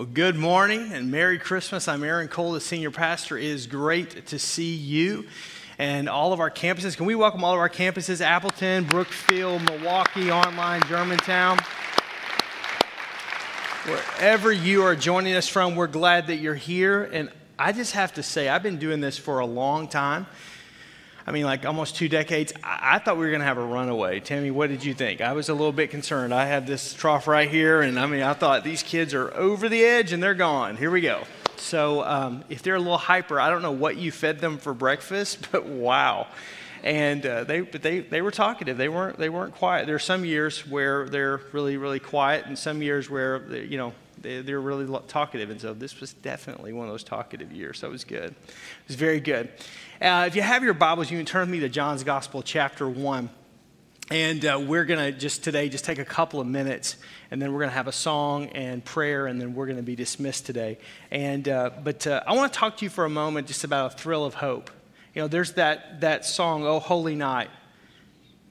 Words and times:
Well, 0.00 0.08
good 0.10 0.36
morning 0.36 0.94
and 0.94 1.10
Merry 1.10 1.38
Christmas. 1.38 1.86
I'm 1.86 2.02
Aaron 2.02 2.28
Cole, 2.28 2.52
the 2.52 2.60
senior 2.62 2.90
pastor. 2.90 3.36
It 3.36 3.44
is 3.44 3.66
great 3.66 4.28
to 4.28 4.38
see 4.38 4.74
you 4.74 5.26
and 5.78 6.08
all 6.08 6.32
of 6.32 6.40
our 6.40 6.50
campuses. 6.50 6.96
Can 6.96 7.04
we 7.04 7.14
welcome 7.14 7.44
all 7.44 7.52
of 7.52 7.58
our 7.58 7.68
campuses 7.68 8.22
Appleton, 8.22 8.84
Brookfield, 8.84 9.62
Milwaukee, 9.64 10.32
online, 10.32 10.80
Germantown? 10.84 11.58
Wherever 13.84 14.50
you 14.50 14.84
are 14.84 14.96
joining 14.96 15.34
us 15.34 15.48
from, 15.48 15.76
we're 15.76 15.86
glad 15.86 16.28
that 16.28 16.36
you're 16.36 16.54
here. 16.54 17.02
And 17.02 17.30
I 17.58 17.72
just 17.72 17.92
have 17.92 18.14
to 18.14 18.22
say, 18.22 18.48
I've 18.48 18.62
been 18.62 18.78
doing 18.78 19.02
this 19.02 19.18
for 19.18 19.40
a 19.40 19.46
long 19.46 19.86
time. 19.86 20.26
I 21.30 21.32
mean, 21.32 21.44
like 21.44 21.64
almost 21.64 21.94
two 21.94 22.08
decades. 22.08 22.52
I, 22.64 22.96
I 22.96 22.98
thought 22.98 23.16
we 23.16 23.24
were 23.24 23.30
going 23.30 23.38
to 23.38 23.46
have 23.46 23.56
a 23.56 23.64
runaway. 23.64 24.18
Tammy, 24.18 24.50
what 24.50 24.68
did 24.68 24.84
you 24.84 24.94
think? 24.94 25.20
I 25.20 25.32
was 25.32 25.48
a 25.48 25.54
little 25.54 25.70
bit 25.70 25.88
concerned. 25.90 26.34
I 26.34 26.46
have 26.46 26.66
this 26.66 26.92
trough 26.92 27.28
right 27.28 27.48
here, 27.48 27.82
and 27.82 28.00
I 28.00 28.06
mean, 28.06 28.22
I 28.22 28.32
thought 28.32 28.64
these 28.64 28.82
kids 28.82 29.14
are 29.14 29.32
over 29.34 29.68
the 29.68 29.84
edge 29.84 30.12
and 30.12 30.20
they're 30.20 30.34
gone. 30.34 30.76
Here 30.76 30.90
we 30.90 31.02
go. 31.02 31.22
So, 31.56 32.02
um, 32.02 32.42
if 32.48 32.64
they're 32.64 32.74
a 32.74 32.80
little 32.80 32.98
hyper, 32.98 33.38
I 33.38 33.48
don't 33.48 33.62
know 33.62 33.70
what 33.70 33.96
you 33.96 34.10
fed 34.10 34.40
them 34.40 34.58
for 34.58 34.74
breakfast, 34.74 35.46
but 35.52 35.66
wow. 35.66 36.26
And 36.82 37.24
uh, 37.24 37.44
they, 37.44 37.60
but 37.60 37.80
they, 37.80 38.00
they 38.00 38.22
were 38.22 38.32
talkative. 38.32 38.76
They 38.76 38.88
weren't, 38.88 39.16
they 39.16 39.28
weren't 39.28 39.54
quiet. 39.54 39.86
There 39.86 39.94
are 39.94 40.00
some 40.00 40.24
years 40.24 40.66
where 40.66 41.08
they're 41.08 41.40
really, 41.52 41.76
really 41.76 42.00
quiet, 42.00 42.46
and 42.46 42.58
some 42.58 42.82
years 42.82 43.08
where, 43.08 43.40
you 43.54 43.78
know, 43.78 43.92
they, 44.20 44.42
they're 44.42 44.60
really 44.60 44.86
talkative. 45.08 45.50
And 45.50 45.60
so 45.60 45.74
this 45.74 46.00
was 46.00 46.12
definitely 46.12 46.72
one 46.72 46.86
of 46.86 46.92
those 46.92 47.04
talkative 47.04 47.52
years. 47.52 47.78
So 47.78 47.88
it 47.88 47.90
was 47.90 48.04
good. 48.04 48.30
It 48.30 48.88
was 48.88 48.96
very 48.96 49.20
good. 49.20 49.48
Uh, 50.00 50.24
if 50.26 50.36
you 50.36 50.42
have 50.42 50.62
your 50.62 50.74
Bibles, 50.74 51.10
you 51.10 51.18
can 51.18 51.26
turn 51.26 51.42
with 51.42 51.50
me 51.50 51.60
to 51.60 51.68
John's 51.68 52.04
Gospel, 52.04 52.42
chapter 52.42 52.88
1. 52.88 53.30
And 54.10 54.44
uh, 54.44 54.60
we're 54.66 54.86
going 54.86 54.98
to 54.98 55.16
just 55.16 55.44
today 55.44 55.68
just 55.68 55.84
take 55.84 56.00
a 56.00 56.04
couple 56.04 56.40
of 56.40 56.46
minutes, 56.48 56.96
and 57.30 57.40
then 57.40 57.52
we're 57.52 57.60
going 57.60 57.70
to 57.70 57.76
have 57.76 57.86
a 57.86 57.92
song 57.92 58.48
and 58.48 58.84
prayer, 58.84 59.28
and 59.28 59.40
then 59.40 59.54
we're 59.54 59.66
going 59.66 59.76
to 59.76 59.84
be 59.84 59.94
dismissed 59.94 60.46
today. 60.46 60.78
And 61.12 61.48
uh, 61.48 61.70
but 61.84 62.08
uh, 62.08 62.20
I 62.26 62.34
want 62.34 62.52
to 62.52 62.58
talk 62.58 62.78
to 62.78 62.84
you 62.84 62.90
for 62.90 63.04
a 63.04 63.08
moment 63.08 63.46
just 63.46 63.62
about 63.62 63.94
a 63.94 63.96
thrill 63.96 64.24
of 64.24 64.34
hope. 64.34 64.72
You 65.14 65.22
know, 65.22 65.28
there's 65.28 65.52
that 65.52 66.00
that 66.00 66.24
song, 66.24 66.64
"Oh 66.66 66.80
Holy 66.80 67.14
Night," 67.14 67.50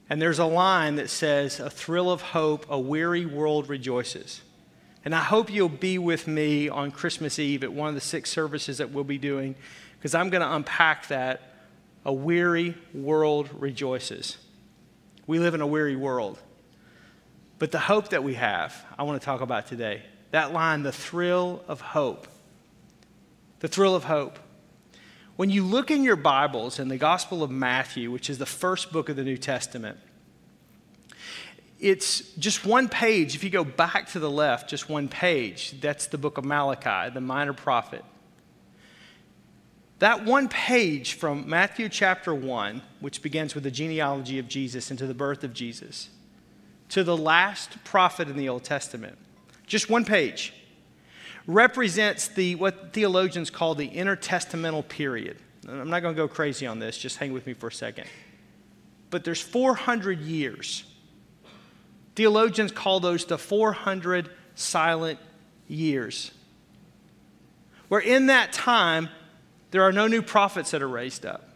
and 0.08 0.22
there's 0.22 0.38
a 0.38 0.46
line 0.46 0.94
that 0.94 1.10
says, 1.10 1.60
"A 1.60 1.68
thrill 1.68 2.10
of 2.10 2.22
hope, 2.22 2.64
a 2.70 2.80
weary 2.80 3.26
world 3.26 3.68
rejoices." 3.68 4.40
And 5.04 5.14
I 5.14 5.20
hope 5.20 5.50
you'll 5.50 5.68
be 5.68 5.98
with 5.98 6.26
me 6.26 6.68
on 6.68 6.90
Christmas 6.90 7.38
Eve 7.38 7.64
at 7.64 7.72
one 7.72 7.88
of 7.88 7.94
the 7.94 8.00
six 8.00 8.30
services 8.30 8.78
that 8.78 8.90
we'll 8.90 9.04
be 9.04 9.18
doing 9.18 9.54
because 9.98 10.14
I'm 10.14 10.30
going 10.30 10.42
to 10.42 10.54
unpack 10.54 11.08
that. 11.08 11.42
A 12.02 12.12
weary 12.12 12.74
world 12.94 13.50
rejoices. 13.52 14.38
We 15.26 15.38
live 15.38 15.52
in 15.52 15.60
a 15.60 15.66
weary 15.66 15.96
world. 15.96 16.38
But 17.58 17.72
the 17.72 17.78
hope 17.78 18.08
that 18.08 18.24
we 18.24 18.34
have, 18.34 18.86
I 18.98 19.02
want 19.02 19.20
to 19.20 19.24
talk 19.24 19.42
about 19.42 19.66
today. 19.66 20.02
That 20.30 20.54
line, 20.54 20.82
the 20.82 20.92
thrill 20.92 21.62
of 21.68 21.82
hope. 21.82 22.26
The 23.58 23.68
thrill 23.68 23.94
of 23.94 24.04
hope. 24.04 24.38
When 25.36 25.50
you 25.50 25.62
look 25.62 25.90
in 25.90 26.04
your 26.04 26.16
Bibles 26.16 26.78
in 26.78 26.88
the 26.88 26.96
Gospel 26.96 27.42
of 27.42 27.50
Matthew, 27.50 28.10
which 28.10 28.30
is 28.30 28.38
the 28.38 28.46
first 28.46 28.92
book 28.92 29.10
of 29.10 29.16
the 29.16 29.24
New 29.24 29.36
Testament, 29.36 29.98
it's 31.80 32.20
just 32.34 32.66
one 32.66 32.88
page. 32.88 33.34
If 33.34 33.42
you 33.42 33.50
go 33.50 33.64
back 33.64 34.08
to 34.10 34.18
the 34.18 34.30
left, 34.30 34.68
just 34.68 34.88
one 34.88 35.08
page, 35.08 35.80
that's 35.80 36.06
the 36.06 36.18
book 36.18 36.36
of 36.36 36.44
Malachi, 36.44 37.12
the 37.12 37.20
minor 37.20 37.54
prophet. 37.54 38.04
That 39.98 40.24
one 40.24 40.48
page 40.48 41.14
from 41.14 41.48
Matthew 41.48 41.88
chapter 41.88 42.34
1, 42.34 42.82
which 43.00 43.22
begins 43.22 43.54
with 43.54 43.64
the 43.64 43.70
genealogy 43.70 44.38
of 44.38 44.48
Jesus 44.48 44.90
and 44.90 44.98
to 44.98 45.06
the 45.06 45.14
birth 45.14 45.42
of 45.42 45.52
Jesus, 45.52 46.10
to 46.90 47.04
the 47.04 47.16
last 47.16 47.82
prophet 47.84 48.28
in 48.28 48.36
the 48.36 48.48
Old 48.48 48.64
Testament, 48.64 49.16
just 49.66 49.88
one 49.88 50.04
page, 50.04 50.52
represents 51.46 52.28
the, 52.28 52.54
what 52.56 52.92
theologians 52.92 53.50
call 53.50 53.74
the 53.74 53.88
intertestamental 53.88 54.86
period. 54.88 55.38
I'm 55.68 55.90
not 55.90 56.00
going 56.00 56.14
to 56.14 56.20
go 56.20 56.28
crazy 56.28 56.66
on 56.66 56.78
this, 56.78 56.98
just 56.98 57.18
hang 57.18 57.32
with 57.32 57.46
me 57.46 57.54
for 57.54 57.68
a 57.68 57.72
second. 57.72 58.06
But 59.10 59.24
there's 59.24 59.40
400 59.40 60.20
years. 60.20 60.84
Theologians 62.20 62.70
call 62.70 63.00
those 63.00 63.24
the 63.24 63.38
400 63.38 64.28
silent 64.54 65.18
years. 65.68 66.32
Where 67.88 68.02
in 68.02 68.26
that 68.26 68.52
time, 68.52 69.08
there 69.70 69.84
are 69.84 69.90
no 69.90 70.06
new 70.06 70.20
prophets 70.20 70.72
that 70.72 70.82
are 70.82 70.86
raised 70.86 71.24
up. 71.24 71.48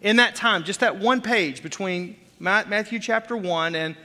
In 0.00 0.18
that 0.18 0.36
time, 0.36 0.62
just 0.62 0.78
that 0.78 1.00
one 1.00 1.20
page 1.20 1.64
between 1.64 2.14
Matthew 2.38 3.00
chapter 3.00 3.36
1 3.36 3.74
and 3.74 3.96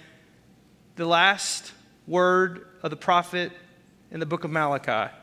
the 0.96 1.06
last 1.06 1.74
word 2.08 2.66
of 2.82 2.90
the 2.90 2.98
prophet 2.98 3.52
in 4.10 4.20
the 4.20 4.26
book 4.26 4.44
of 4.44 4.50
Malachi, 4.50 5.14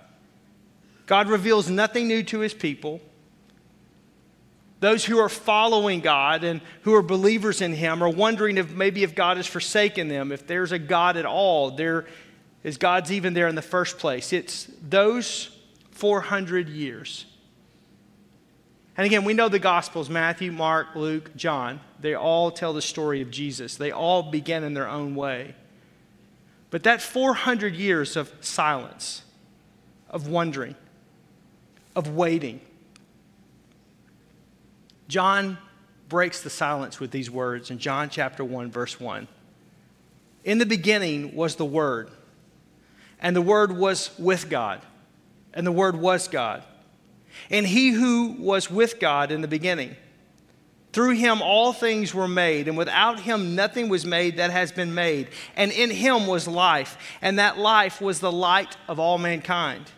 God 1.06 1.28
reveals 1.28 1.68
nothing 1.68 2.06
new 2.06 2.22
to 2.22 2.38
his 2.38 2.54
people. 2.54 3.00
Those 4.80 5.04
who 5.04 5.18
are 5.18 5.28
following 5.28 6.00
God 6.00 6.44
and 6.44 6.60
who 6.82 6.94
are 6.94 7.02
believers 7.02 7.60
in 7.60 7.72
him 7.72 8.02
are 8.02 8.08
wondering 8.08 8.58
if 8.58 8.70
maybe 8.70 9.02
if 9.02 9.14
God 9.14 9.36
has 9.36 9.46
forsaken 9.46 10.08
them, 10.08 10.30
if 10.30 10.46
there's 10.46 10.72
a 10.72 10.78
God 10.78 11.16
at 11.16 11.26
all, 11.26 11.72
there 11.72 12.06
is 12.62 12.76
God's 12.76 13.10
even 13.10 13.34
there 13.34 13.48
in 13.48 13.54
the 13.54 13.62
first 13.62 13.98
place. 13.98 14.32
It's 14.32 14.68
those 14.82 15.50
400 15.90 16.68
years 16.68 17.26
and 18.98 19.06
again, 19.06 19.22
we 19.22 19.32
know 19.32 19.48
the 19.48 19.60
Gospels 19.60 20.10
Matthew, 20.10 20.50
Mark, 20.50 20.96
Luke, 20.96 21.30
John. 21.36 21.78
They 22.00 22.14
all 22.14 22.50
tell 22.50 22.72
the 22.72 22.82
story 22.82 23.22
of 23.22 23.30
Jesus, 23.30 23.76
they 23.76 23.92
all 23.92 24.24
begin 24.24 24.64
in 24.64 24.74
their 24.74 24.88
own 24.88 25.14
way. 25.14 25.54
But 26.70 26.82
that 26.82 27.00
400 27.00 27.74
years 27.74 28.16
of 28.16 28.30
silence, 28.40 29.22
of 30.10 30.26
wondering, 30.26 30.74
of 31.94 32.14
waiting, 32.14 32.60
John 35.08 35.58
breaks 36.08 36.42
the 36.42 36.50
silence 36.50 37.00
with 37.00 37.10
these 37.10 37.30
words 37.30 37.70
in 37.70 37.78
John 37.78 38.10
chapter 38.10 38.44
1, 38.44 38.70
verse 38.70 39.00
1. 39.00 39.26
In 40.44 40.58
the 40.58 40.66
beginning 40.66 41.34
was 41.34 41.56
the 41.56 41.64
Word, 41.64 42.10
and 43.20 43.34
the 43.34 43.42
Word 43.42 43.72
was 43.76 44.10
with 44.18 44.48
God, 44.48 44.80
and 45.52 45.66
the 45.66 45.72
Word 45.72 45.96
was 45.96 46.28
God. 46.28 46.62
And 47.50 47.66
he 47.66 47.90
who 47.90 48.36
was 48.38 48.70
with 48.70 49.00
God 49.00 49.30
in 49.30 49.42
the 49.42 49.48
beginning. 49.48 49.96
Through 50.92 51.16
him 51.16 51.42
all 51.42 51.72
things 51.72 52.14
were 52.14 52.28
made, 52.28 52.66
and 52.66 52.76
without 52.76 53.20
him 53.20 53.54
nothing 53.54 53.88
was 53.88 54.06
made 54.06 54.38
that 54.38 54.50
has 54.50 54.72
been 54.72 54.94
made. 54.94 55.28
And 55.54 55.70
in 55.70 55.90
him 55.90 56.26
was 56.26 56.48
life, 56.48 56.96
and 57.20 57.38
that 57.38 57.58
life 57.58 58.00
was 58.00 58.20
the 58.20 58.32
light 58.32 58.76
of 58.88 58.98
all 58.98 59.18
mankind. 59.18 59.90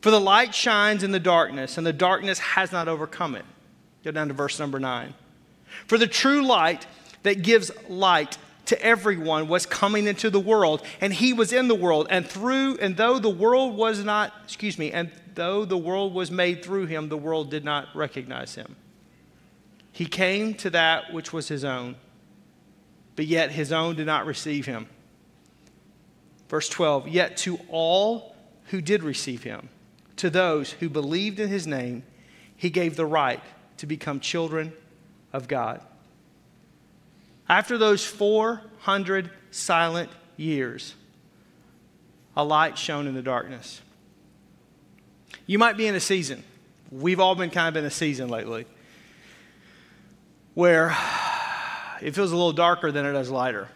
For 0.00 0.10
the 0.10 0.20
light 0.20 0.54
shines 0.54 1.02
in 1.02 1.10
the 1.10 1.18
darkness, 1.18 1.76
and 1.76 1.86
the 1.86 1.92
darkness 1.92 2.38
has 2.38 2.70
not 2.70 2.86
overcome 2.86 3.34
it. 3.34 3.44
Go 4.04 4.10
down 4.10 4.28
to 4.28 4.34
verse 4.34 4.58
number 4.58 4.78
nine. 4.78 5.14
For 5.86 5.98
the 5.98 6.06
true 6.06 6.46
light 6.46 6.86
that 7.22 7.42
gives 7.42 7.70
light 7.88 8.38
to 8.66 8.80
everyone 8.82 9.48
was 9.48 9.64
coming 9.64 10.06
into 10.06 10.28
the 10.28 10.40
world, 10.40 10.82
and 11.00 11.12
he 11.12 11.32
was 11.32 11.52
in 11.52 11.68
the 11.68 11.74
world, 11.74 12.06
and 12.10 12.26
through, 12.26 12.76
and 12.80 12.96
though 12.96 13.18
the 13.18 13.30
world 13.30 13.74
was 13.74 14.04
not, 14.04 14.32
excuse 14.44 14.78
me, 14.78 14.92
and 14.92 15.10
though 15.34 15.64
the 15.64 15.78
world 15.78 16.12
was 16.12 16.30
made 16.30 16.62
through 16.62 16.86
him, 16.86 17.08
the 17.08 17.16
world 17.16 17.50
did 17.50 17.64
not 17.64 17.88
recognize 17.94 18.54
him. 18.56 18.76
He 19.90 20.04
came 20.04 20.54
to 20.54 20.70
that 20.70 21.12
which 21.12 21.32
was 21.32 21.48
his 21.48 21.64
own, 21.64 21.96
but 23.16 23.26
yet 23.26 23.50
his 23.50 23.72
own 23.72 23.96
did 23.96 24.06
not 24.06 24.26
receive 24.26 24.66
him. 24.66 24.86
Verse 26.48 26.68
12, 26.68 27.08
yet 27.08 27.36
to 27.38 27.58
all 27.68 28.36
who 28.66 28.80
did 28.80 29.02
receive 29.02 29.44
him, 29.44 29.70
to 30.16 30.28
those 30.28 30.72
who 30.72 30.88
believed 30.88 31.40
in 31.40 31.48
his 31.48 31.66
name, 31.66 32.02
he 32.56 32.68
gave 32.68 32.96
the 32.96 33.06
right 33.06 33.40
to 33.78 33.86
become 33.86 34.20
children 34.20 34.72
of 35.32 35.48
God. 35.48 35.80
After 37.48 37.78
those 37.78 38.04
400 38.04 39.30
silent 39.50 40.10
years, 40.36 40.94
a 42.36 42.44
light 42.44 42.76
shone 42.76 43.06
in 43.06 43.14
the 43.14 43.22
darkness. 43.22 43.80
You 45.46 45.58
might 45.58 45.76
be 45.76 45.86
in 45.86 45.94
a 45.94 46.00
season, 46.00 46.44
we've 46.90 47.20
all 47.20 47.34
been 47.34 47.50
kind 47.50 47.68
of 47.68 47.76
in 47.76 47.84
a 47.86 47.90
season 47.90 48.28
lately, 48.28 48.66
where 50.54 50.96
it 52.02 52.14
feels 52.14 52.32
a 52.32 52.36
little 52.36 52.52
darker 52.52 52.92
than 52.92 53.06
it 53.06 53.12
does 53.12 53.30
lighter. 53.30 53.68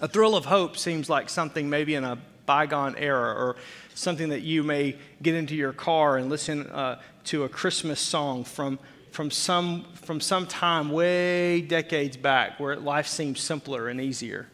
A 0.00 0.08
thrill 0.08 0.36
of 0.36 0.46
hope 0.46 0.76
seems 0.76 1.10
like 1.10 1.28
something 1.28 1.68
maybe 1.68 1.94
in 1.94 2.04
a 2.04 2.18
bygone 2.46 2.96
era 2.96 3.34
or 3.34 3.56
something 4.00 4.30
that 4.30 4.40
you 4.40 4.62
may 4.62 4.96
get 5.22 5.34
into 5.34 5.54
your 5.54 5.72
car 5.72 6.16
and 6.16 6.30
listen 6.30 6.66
uh, 6.68 7.00
to 7.24 7.44
a 7.44 7.48
Christmas 7.48 8.00
song 8.00 8.44
from 8.44 8.78
from 9.10 9.30
some, 9.30 9.84
from 9.94 10.20
some 10.20 10.46
time 10.46 10.90
way 10.90 11.60
decades 11.60 12.16
back 12.16 12.60
where 12.60 12.76
life 12.76 13.06
seems 13.06 13.40
simpler 13.40 13.88
and 13.88 14.00
easier. 14.00 14.46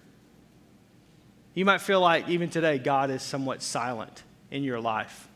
You 1.54 1.64
might 1.64 1.80
feel 1.80 2.00
like 2.00 2.28
even 2.28 2.50
today 2.50 2.78
God 2.78 3.10
is 3.10 3.22
somewhat 3.22 3.62
silent 3.62 4.22
in 4.50 4.62
your 4.62 4.80
life, 4.80 5.28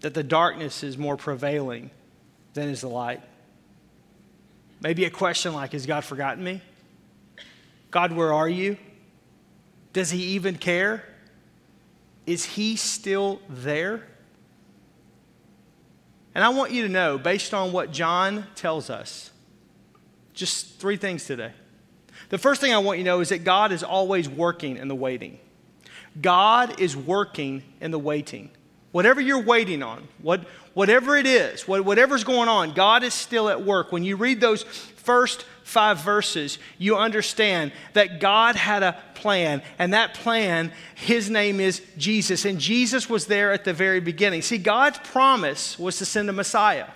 that 0.00 0.14
the 0.14 0.22
darkness 0.22 0.82
is 0.82 0.98
more 0.98 1.16
prevailing 1.16 1.90
than 2.54 2.68
is 2.68 2.80
the 2.80 2.88
light. 2.88 3.22
Maybe 4.80 5.04
a 5.04 5.10
question 5.10 5.52
like, 5.52 5.72
Has 5.72 5.86
God 5.86 6.04
forgotten 6.04 6.42
me? 6.42 6.60
God, 7.90 8.12
where 8.12 8.32
are 8.32 8.48
you? 8.48 8.76
Does 9.92 10.10
he 10.10 10.22
even 10.34 10.56
care? 10.56 11.04
Is 12.26 12.44
he 12.44 12.76
still 12.76 13.40
there? 13.48 14.06
And 16.34 16.42
I 16.42 16.48
want 16.50 16.72
you 16.72 16.82
to 16.82 16.88
know, 16.88 17.18
based 17.18 17.52
on 17.52 17.72
what 17.72 17.92
John 17.92 18.46
tells 18.54 18.88
us, 18.90 19.30
just 20.32 20.78
three 20.80 20.96
things 20.96 21.26
today. 21.26 21.52
The 22.30 22.38
first 22.38 22.60
thing 22.60 22.72
I 22.72 22.78
want 22.78 22.98
you 22.98 23.04
to 23.04 23.10
know 23.10 23.20
is 23.20 23.28
that 23.28 23.44
God 23.44 23.72
is 23.72 23.82
always 23.82 24.28
working 24.28 24.78
in 24.78 24.88
the 24.88 24.94
waiting. 24.94 25.38
God 26.20 26.80
is 26.80 26.96
working 26.96 27.62
in 27.80 27.90
the 27.90 27.98
waiting. 27.98 28.50
Whatever 28.92 29.20
you're 29.20 29.42
waiting 29.42 29.82
on, 29.82 30.08
what, 30.20 30.46
whatever 30.74 31.16
it 31.16 31.26
is, 31.26 31.66
what, 31.66 31.84
whatever's 31.84 32.24
going 32.24 32.48
on, 32.48 32.72
God 32.72 33.02
is 33.02 33.14
still 33.14 33.48
at 33.48 33.62
work. 33.62 33.92
When 33.92 34.04
you 34.04 34.16
read 34.16 34.40
those 34.40 34.62
first 34.62 35.44
five 35.64 36.00
verses, 36.00 36.58
you 36.78 36.96
understand 36.96 37.72
that 37.92 38.20
God 38.20 38.56
had 38.56 38.82
a 38.82 38.96
plan, 39.14 39.62
and 39.78 39.92
that 39.94 40.14
plan, 40.14 40.72
his 40.94 41.30
name 41.30 41.60
is 41.60 41.82
Jesus. 41.96 42.44
And 42.44 42.58
Jesus 42.58 43.08
was 43.08 43.26
there 43.26 43.52
at 43.52 43.64
the 43.64 43.72
very 43.72 44.00
beginning. 44.00 44.42
See, 44.42 44.58
God's 44.58 44.98
promise 44.98 45.78
was 45.78 45.98
to 45.98 46.04
send 46.04 46.28
a 46.28 46.32
Messiah, 46.32 46.88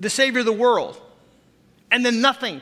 the 0.00 0.10
Savior 0.10 0.40
of 0.40 0.46
the 0.46 0.52
world, 0.52 1.00
and 1.90 2.04
then 2.04 2.20
nothing. 2.20 2.60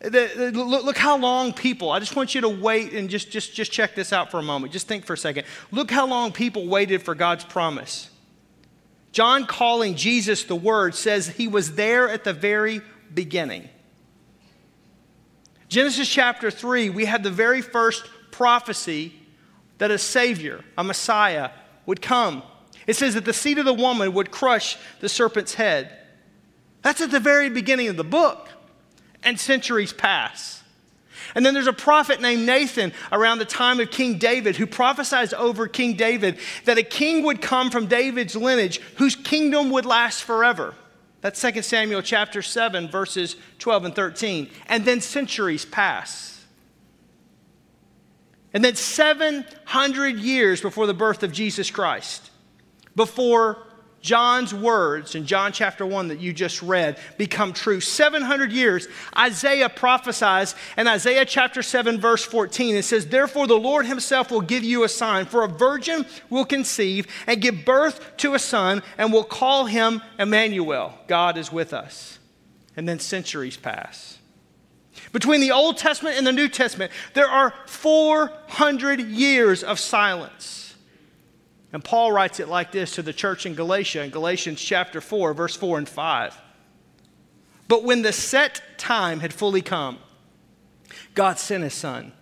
The, 0.00 0.50
the, 0.50 0.50
look, 0.50 0.84
look, 0.84 0.98
how 0.98 1.16
long 1.16 1.52
people, 1.52 1.92
I 1.92 2.00
just 2.00 2.16
want 2.16 2.34
you 2.34 2.40
to 2.40 2.48
wait 2.48 2.92
and 2.92 3.08
just, 3.08 3.30
just, 3.30 3.54
just 3.54 3.70
check 3.70 3.94
this 3.94 4.12
out 4.12 4.32
for 4.32 4.40
a 4.40 4.42
moment. 4.42 4.72
Just 4.72 4.88
think 4.88 5.04
for 5.04 5.12
a 5.12 5.18
second. 5.18 5.46
Look 5.70 5.92
how 5.92 6.08
long 6.08 6.32
people 6.32 6.66
waited 6.66 7.02
for 7.02 7.14
God's 7.14 7.44
promise. 7.44 8.10
John 9.12 9.46
calling 9.46 9.94
Jesus 9.94 10.44
the 10.44 10.56
Word 10.56 10.94
says 10.94 11.28
he 11.28 11.46
was 11.46 11.74
there 11.74 12.08
at 12.08 12.24
the 12.24 12.32
very 12.32 12.80
beginning. 13.12 13.68
Genesis 15.68 16.08
chapter 16.08 16.50
3, 16.50 16.90
we 16.90 17.04
had 17.04 17.22
the 17.22 17.30
very 17.30 17.62
first 17.62 18.04
prophecy 18.30 19.14
that 19.78 19.90
a 19.90 19.98
Savior, 19.98 20.64
a 20.76 20.84
Messiah, 20.84 21.50
would 21.86 22.00
come. 22.02 22.42
It 22.86 22.94
says 22.94 23.14
that 23.14 23.24
the 23.24 23.32
seed 23.32 23.58
of 23.58 23.64
the 23.64 23.72
woman 23.72 24.12
would 24.14 24.30
crush 24.30 24.76
the 25.00 25.08
serpent's 25.08 25.54
head. 25.54 25.96
That's 26.82 27.00
at 27.00 27.10
the 27.10 27.20
very 27.20 27.48
beginning 27.48 27.88
of 27.88 27.96
the 27.96 28.04
book, 28.04 28.48
and 29.22 29.38
centuries 29.38 29.92
pass. 29.92 30.61
And 31.34 31.44
then 31.44 31.54
there's 31.54 31.66
a 31.66 31.72
prophet 31.72 32.20
named 32.20 32.46
Nathan 32.46 32.92
around 33.10 33.38
the 33.38 33.44
time 33.44 33.80
of 33.80 33.90
King 33.90 34.18
David 34.18 34.56
who 34.56 34.66
prophesies 34.66 35.32
over 35.32 35.66
King 35.66 35.94
David 35.94 36.38
that 36.64 36.78
a 36.78 36.82
king 36.82 37.24
would 37.24 37.40
come 37.40 37.70
from 37.70 37.86
David's 37.86 38.36
lineage 38.36 38.80
whose 38.96 39.16
kingdom 39.16 39.70
would 39.70 39.86
last 39.86 40.24
forever. 40.24 40.74
That's 41.22 41.40
2 41.40 41.62
Samuel 41.62 42.02
chapter 42.02 42.42
7, 42.42 42.88
verses 42.88 43.36
12 43.60 43.84
and 43.86 43.94
13. 43.94 44.50
And 44.66 44.84
then 44.84 45.00
centuries 45.00 45.64
pass. 45.64 46.44
And 48.52 48.64
then 48.64 48.74
700 48.74 50.18
years 50.18 50.60
before 50.60 50.86
the 50.86 50.94
birth 50.94 51.22
of 51.22 51.32
Jesus 51.32 51.70
Christ, 51.70 52.30
before 52.94 53.66
John's 54.02 54.52
words 54.52 55.14
in 55.14 55.26
John 55.26 55.52
chapter 55.52 55.86
1 55.86 56.08
that 56.08 56.20
you 56.20 56.32
just 56.32 56.60
read 56.60 56.98
become 57.16 57.52
true. 57.52 57.80
700 57.80 58.52
years, 58.52 58.88
Isaiah 59.16 59.68
prophesies 59.68 60.56
in 60.76 60.88
Isaiah 60.88 61.24
chapter 61.24 61.62
7, 61.62 62.00
verse 62.00 62.24
14. 62.24 62.74
It 62.74 62.84
says, 62.84 63.06
Therefore, 63.06 63.46
the 63.46 63.54
Lord 63.54 63.86
himself 63.86 64.32
will 64.32 64.40
give 64.40 64.64
you 64.64 64.82
a 64.82 64.88
sign, 64.88 65.26
for 65.26 65.44
a 65.44 65.48
virgin 65.48 66.04
will 66.28 66.44
conceive 66.44 67.06
and 67.28 67.40
give 67.40 67.64
birth 67.64 68.16
to 68.18 68.34
a 68.34 68.40
son, 68.40 68.82
and 68.98 69.12
will 69.12 69.24
call 69.24 69.66
him 69.66 70.02
Emmanuel. 70.18 70.98
God 71.06 71.38
is 71.38 71.52
with 71.52 71.72
us. 71.72 72.18
And 72.76 72.88
then 72.88 72.98
centuries 72.98 73.56
pass. 73.56 74.18
Between 75.12 75.40
the 75.40 75.52
Old 75.52 75.78
Testament 75.78 76.18
and 76.18 76.26
the 76.26 76.32
New 76.32 76.48
Testament, 76.48 76.90
there 77.14 77.28
are 77.28 77.54
400 77.66 79.00
years 79.00 79.62
of 79.62 79.78
silence. 79.78 80.61
And 81.72 81.82
Paul 81.82 82.12
writes 82.12 82.38
it 82.38 82.48
like 82.48 82.70
this 82.70 82.96
to 82.96 83.02
the 83.02 83.12
church 83.12 83.46
in 83.46 83.54
Galatia 83.54 84.02
in 84.02 84.10
Galatians 84.10 84.60
chapter 84.60 85.00
4, 85.00 85.32
verse 85.32 85.56
4 85.56 85.78
and 85.78 85.88
5. 85.88 86.38
But 87.66 87.84
when 87.84 88.02
the 88.02 88.12
set 88.12 88.60
time 88.76 89.20
had 89.20 89.32
fully 89.32 89.62
come, 89.62 89.98
God 91.14 91.38
sent 91.38 91.64
his 91.64 91.72
son, 91.72 92.12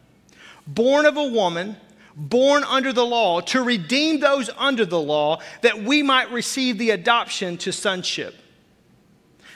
born 0.67 1.05
of 1.07 1.17
a 1.17 1.27
woman, 1.27 1.77
born 2.15 2.63
under 2.65 2.93
the 2.93 3.05
law, 3.05 3.41
to 3.41 3.63
redeem 3.63 4.21
those 4.21 4.51
under 4.57 4.85
the 4.85 5.01
law, 5.01 5.41
that 5.63 5.83
we 5.83 6.03
might 6.03 6.31
receive 6.31 6.79
the 6.79 6.91
adoption 6.91 7.57
to 7.59 7.73
sonship. 7.73 8.35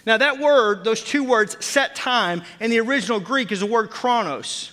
Now, 0.06 0.16
that 0.16 0.38
word, 0.38 0.84
those 0.84 1.02
two 1.02 1.24
words, 1.24 1.64
set 1.64 1.94
time, 1.94 2.42
in 2.60 2.70
the 2.70 2.80
original 2.80 3.20
Greek 3.20 3.52
is 3.52 3.60
the 3.60 3.66
word 3.66 3.90
chronos. 3.90 4.72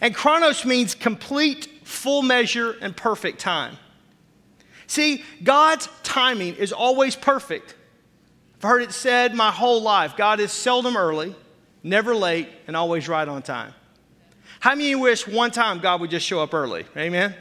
And 0.00 0.14
chronos 0.14 0.64
means 0.64 0.94
complete, 0.94 1.68
full 1.84 2.22
measure, 2.22 2.76
and 2.80 2.96
perfect 2.96 3.40
time. 3.40 3.76
See, 4.92 5.24
God's 5.42 5.88
timing 6.02 6.56
is 6.56 6.70
always 6.70 7.16
perfect. 7.16 7.74
I've 8.56 8.62
heard 8.62 8.82
it 8.82 8.92
said 8.92 9.34
my 9.34 9.50
whole 9.50 9.80
life 9.80 10.18
God 10.18 10.38
is 10.38 10.52
seldom 10.52 10.98
early, 10.98 11.34
never 11.82 12.14
late, 12.14 12.50
and 12.66 12.76
always 12.76 13.08
right 13.08 13.26
on 13.26 13.40
time. 13.40 13.72
How 14.60 14.72
many 14.72 14.84
of 14.84 14.90
you 14.90 14.98
wish 14.98 15.26
one 15.26 15.50
time 15.50 15.78
God 15.78 16.02
would 16.02 16.10
just 16.10 16.26
show 16.26 16.42
up 16.42 16.52
early? 16.52 16.84
Amen? 16.94 17.34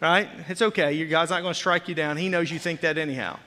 Right? 0.00 0.28
It's 0.48 0.62
okay. 0.62 0.92
Your 0.92 1.08
God's 1.08 1.32
not 1.32 1.42
going 1.42 1.52
to 1.52 1.58
strike 1.58 1.88
you 1.88 1.96
down. 1.96 2.16
He 2.16 2.28
knows 2.28 2.48
you 2.48 2.60
think 2.60 2.82
that 2.82 2.96
anyhow. 2.96 3.40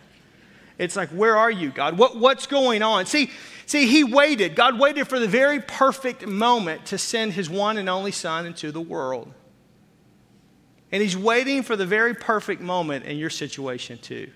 It's 0.78 0.98
like, 0.98 1.08
where 1.12 1.38
are 1.38 1.50
you, 1.50 1.70
God? 1.70 1.98
What, 1.98 2.18
what's 2.18 2.48
going 2.48 2.84
on? 2.84 3.06
See, 3.06 3.32
see, 3.66 3.88
he 3.88 4.04
waited. 4.04 4.58
God 4.58 4.78
waited 4.78 5.08
for 5.08 5.20
the 5.20 5.28
very 5.30 5.62
perfect 5.62 6.28
moment 6.28 6.88
to 6.88 6.98
send 6.98 7.32
his 7.32 7.50
one 7.50 7.78
and 7.78 7.88
only 7.88 8.12
son 8.12 8.46
into 8.46 8.74
the 8.74 8.82
world. 8.82 9.32
And 10.92 11.02
He's 11.02 11.18
waiting 11.18 11.64
for 11.64 11.76
the 11.76 11.86
very 11.86 12.14
perfect 12.14 12.62
moment 12.62 13.06
in 13.06 13.18
your 13.18 13.30
situation, 13.30 13.98
too. 13.98 14.30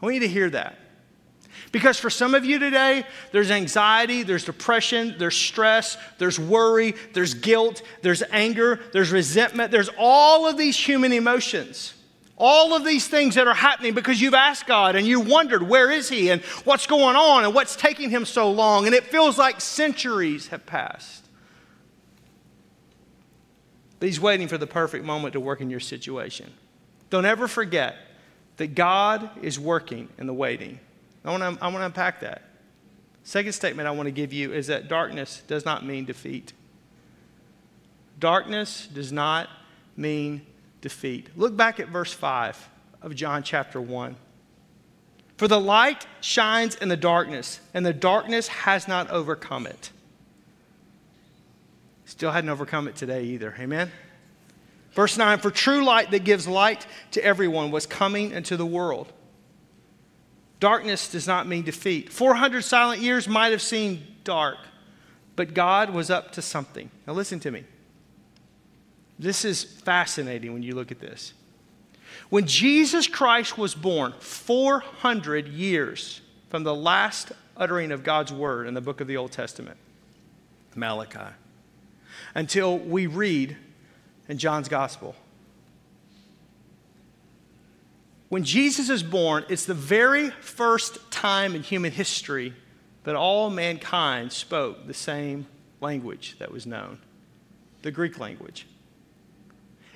I 0.00 0.06
want 0.06 0.14
you 0.14 0.20
to 0.20 0.28
hear 0.28 0.50
that. 0.50 0.78
Because 1.72 1.98
for 1.98 2.10
some 2.10 2.34
of 2.34 2.44
you 2.44 2.58
today, 2.58 3.04
there's 3.32 3.50
anxiety, 3.50 4.22
there's 4.22 4.44
depression, 4.44 5.14
there's 5.18 5.36
stress, 5.36 5.96
there's 6.18 6.38
worry, 6.38 6.94
there's 7.12 7.34
guilt, 7.34 7.82
there's 8.02 8.22
anger, 8.30 8.80
there's 8.92 9.12
resentment, 9.12 9.70
there's 9.70 9.90
all 9.98 10.48
of 10.48 10.56
these 10.56 10.76
human 10.76 11.12
emotions. 11.12 11.94
All 12.42 12.74
of 12.74 12.86
these 12.86 13.06
things 13.06 13.34
that 13.34 13.46
are 13.46 13.54
happening 13.54 13.92
because 13.92 14.18
you've 14.20 14.32
asked 14.32 14.66
God 14.66 14.96
and 14.96 15.06
you 15.06 15.20
wondered, 15.20 15.62
where 15.62 15.90
is 15.90 16.08
He 16.08 16.30
and 16.30 16.40
what's 16.64 16.86
going 16.86 17.14
on 17.14 17.44
and 17.44 17.54
what's 17.54 17.76
taking 17.76 18.08
Him 18.08 18.24
so 18.24 18.50
long? 18.50 18.86
And 18.86 18.94
it 18.94 19.04
feels 19.04 19.36
like 19.36 19.60
centuries 19.60 20.48
have 20.48 20.64
passed. 20.64 21.26
But 24.00 24.08
He's 24.08 24.20
waiting 24.20 24.48
for 24.48 24.58
the 24.58 24.66
perfect 24.66 25.04
moment 25.04 25.34
to 25.34 25.40
work 25.40 25.60
in 25.60 25.70
your 25.70 25.80
situation. 25.80 26.52
Don't 27.10 27.26
ever 27.26 27.46
forget 27.46 27.96
that 28.56 28.74
God 28.74 29.30
is 29.42 29.58
working 29.58 30.08
in 30.18 30.26
the 30.26 30.34
waiting. 30.34 30.80
I 31.24 31.30
want 31.30 31.58
to, 31.58 31.64
I 31.64 31.68
want 31.68 31.78
to 31.78 31.86
unpack 31.86 32.20
that. 32.20 32.42
Second 33.22 33.52
statement 33.52 33.86
I 33.86 33.90
want 33.92 34.06
to 34.06 34.12
give 34.12 34.32
you 34.32 34.52
is 34.52 34.66
that 34.68 34.88
darkness 34.88 35.42
does 35.46 35.64
not 35.64 35.84
mean 35.84 36.04
defeat. 36.04 36.52
Darkness 38.18 38.86
does 38.86 39.12
not 39.12 39.48
mean 39.96 40.42
defeat. 40.80 41.28
Look 41.36 41.56
back 41.56 41.80
at 41.80 41.88
verse 41.88 42.12
5 42.12 42.68
of 43.02 43.14
John 43.14 43.42
chapter 43.42 43.80
1. 43.80 44.16
For 45.36 45.48
the 45.48 45.60
light 45.60 46.06
shines 46.20 46.74
in 46.74 46.88
the 46.88 46.98
darkness, 46.98 47.60
and 47.72 47.84
the 47.84 47.94
darkness 47.94 48.48
has 48.48 48.86
not 48.86 49.10
overcome 49.10 49.66
it. 49.66 49.90
Still 52.10 52.32
hadn't 52.32 52.50
overcome 52.50 52.88
it 52.88 52.96
today 52.96 53.22
either. 53.22 53.54
Amen? 53.56 53.88
Verse 54.94 55.16
9 55.16 55.38
For 55.38 55.52
true 55.52 55.84
light 55.84 56.10
that 56.10 56.24
gives 56.24 56.48
light 56.48 56.84
to 57.12 57.24
everyone 57.24 57.70
was 57.70 57.86
coming 57.86 58.32
into 58.32 58.56
the 58.56 58.66
world. 58.66 59.12
Darkness 60.58 61.08
does 61.08 61.28
not 61.28 61.46
mean 61.46 61.62
defeat. 61.62 62.12
400 62.12 62.62
silent 62.62 63.00
years 63.00 63.28
might 63.28 63.52
have 63.52 63.62
seemed 63.62 64.02
dark, 64.24 64.58
but 65.36 65.54
God 65.54 65.90
was 65.90 66.10
up 66.10 66.32
to 66.32 66.42
something. 66.42 66.90
Now, 67.06 67.12
listen 67.12 67.38
to 67.40 67.52
me. 67.52 67.62
This 69.16 69.44
is 69.44 69.62
fascinating 69.62 70.52
when 70.52 70.64
you 70.64 70.74
look 70.74 70.90
at 70.90 70.98
this. 70.98 71.32
When 72.28 72.44
Jesus 72.44 73.06
Christ 73.06 73.56
was 73.56 73.72
born, 73.76 74.14
400 74.18 75.46
years 75.46 76.22
from 76.48 76.64
the 76.64 76.74
last 76.74 77.30
uttering 77.56 77.92
of 77.92 78.02
God's 78.02 78.32
word 78.32 78.66
in 78.66 78.74
the 78.74 78.80
book 78.80 79.00
of 79.00 79.06
the 79.06 79.16
Old 79.16 79.30
Testament, 79.30 79.76
Malachi 80.74 81.36
until 82.34 82.78
we 82.78 83.06
read 83.06 83.56
in 84.28 84.38
John's 84.38 84.68
gospel. 84.68 85.14
When 88.28 88.44
Jesus 88.44 88.88
is 88.88 89.02
born, 89.02 89.44
it's 89.48 89.66
the 89.66 89.74
very 89.74 90.30
first 90.30 91.10
time 91.10 91.54
in 91.56 91.62
human 91.62 91.90
history 91.90 92.54
that 93.02 93.16
all 93.16 93.50
mankind 93.50 94.32
spoke 94.32 94.86
the 94.86 94.94
same 94.94 95.46
language 95.80 96.36
that 96.38 96.52
was 96.52 96.66
known 96.66 96.98
the 97.82 97.90
Greek 97.90 98.18
language. 98.18 98.66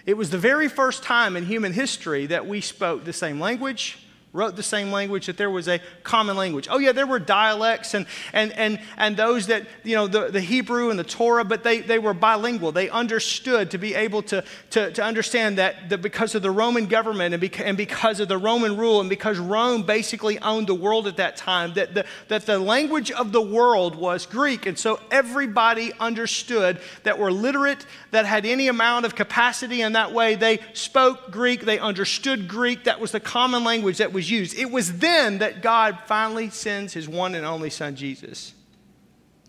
It 0.06 0.16
was 0.16 0.30
the 0.30 0.38
very 0.38 0.68
first 0.68 1.02
time 1.02 1.36
in 1.36 1.46
human 1.46 1.72
history 1.72 2.26
that 2.26 2.46
we 2.46 2.60
spoke 2.60 3.04
the 3.04 3.12
same 3.12 3.40
language, 3.40 3.98
wrote 4.34 4.56
the 4.56 4.62
same 4.64 4.90
language, 4.90 5.26
that 5.26 5.36
there 5.36 5.48
was 5.48 5.68
a 5.68 5.80
common 6.02 6.36
language. 6.36 6.66
Oh, 6.68 6.78
yeah, 6.78 6.90
there 6.90 7.06
were 7.06 7.20
dialects 7.20 7.94
and, 7.94 8.04
and, 8.32 8.52
and, 8.52 8.80
and 8.96 9.16
those 9.16 9.46
that, 9.46 9.64
you 9.84 9.94
know, 9.94 10.08
the, 10.08 10.28
the 10.28 10.40
Hebrew 10.40 10.90
and 10.90 10.98
the 10.98 11.04
Torah, 11.04 11.44
but 11.44 11.62
they, 11.62 11.80
they 11.80 12.00
were 12.00 12.12
bilingual. 12.12 12.72
They 12.72 12.90
understood 12.90 13.70
to 13.70 13.78
be 13.78 13.94
able 13.94 14.22
to, 14.22 14.42
to, 14.70 14.90
to 14.90 15.02
understand 15.04 15.58
that, 15.58 15.88
because 16.02 16.34
of 16.34 16.42
the 16.42 16.50
Roman 16.50 16.86
government 16.86 17.32
and, 17.32 17.40
beca- 17.40 17.64
and 17.64 17.76
because 17.76 18.18
of 18.18 18.26
the 18.26 18.36
Roman 18.36 18.76
rule 18.76 19.00
and 19.00 19.08
because 19.08 19.38
Rome 19.38 19.84
basically 19.84 20.40
owned 20.40 20.66
the 20.66 20.74
world 20.74 21.06
at 21.06 21.16
that 21.18 21.36
time, 21.36 21.74
that 21.74 21.94
the, 21.94 22.04
that 22.26 22.44
the 22.44 22.58
language 22.58 23.12
of 23.12 23.30
the 23.30 23.40
world 23.40 23.94
was 23.94 24.26
Greek. 24.26 24.66
And 24.66 24.76
so 24.76 24.98
everybody 25.12 25.92
understood 26.00 26.80
that 27.04 27.20
were 27.20 27.30
literate, 27.30 27.86
that 28.10 28.26
had 28.26 28.44
any 28.44 28.66
amount 28.66 29.06
of 29.06 29.14
capacity, 29.14 29.82
in 29.82 29.92
that 29.92 30.12
way 30.12 30.34
they 30.34 30.58
spoke 30.72 31.30
Greek, 31.30 31.60
they 31.60 31.78
understood 31.78 32.48
Greek. 32.48 32.82
That 32.82 32.98
was 32.98 33.12
the 33.12 33.20
common 33.20 33.62
language 33.62 33.98
that 33.98 34.12
was 34.12 34.23
was 34.24 34.30
used. 34.30 34.58
It 34.58 34.70
was 34.70 34.98
then 34.98 35.38
that 35.38 35.60
God 35.60 35.98
finally 36.06 36.48
sends 36.48 36.94
his 36.94 37.06
one 37.06 37.34
and 37.34 37.44
only 37.44 37.68
son, 37.68 37.94
Jesus. 37.94 38.54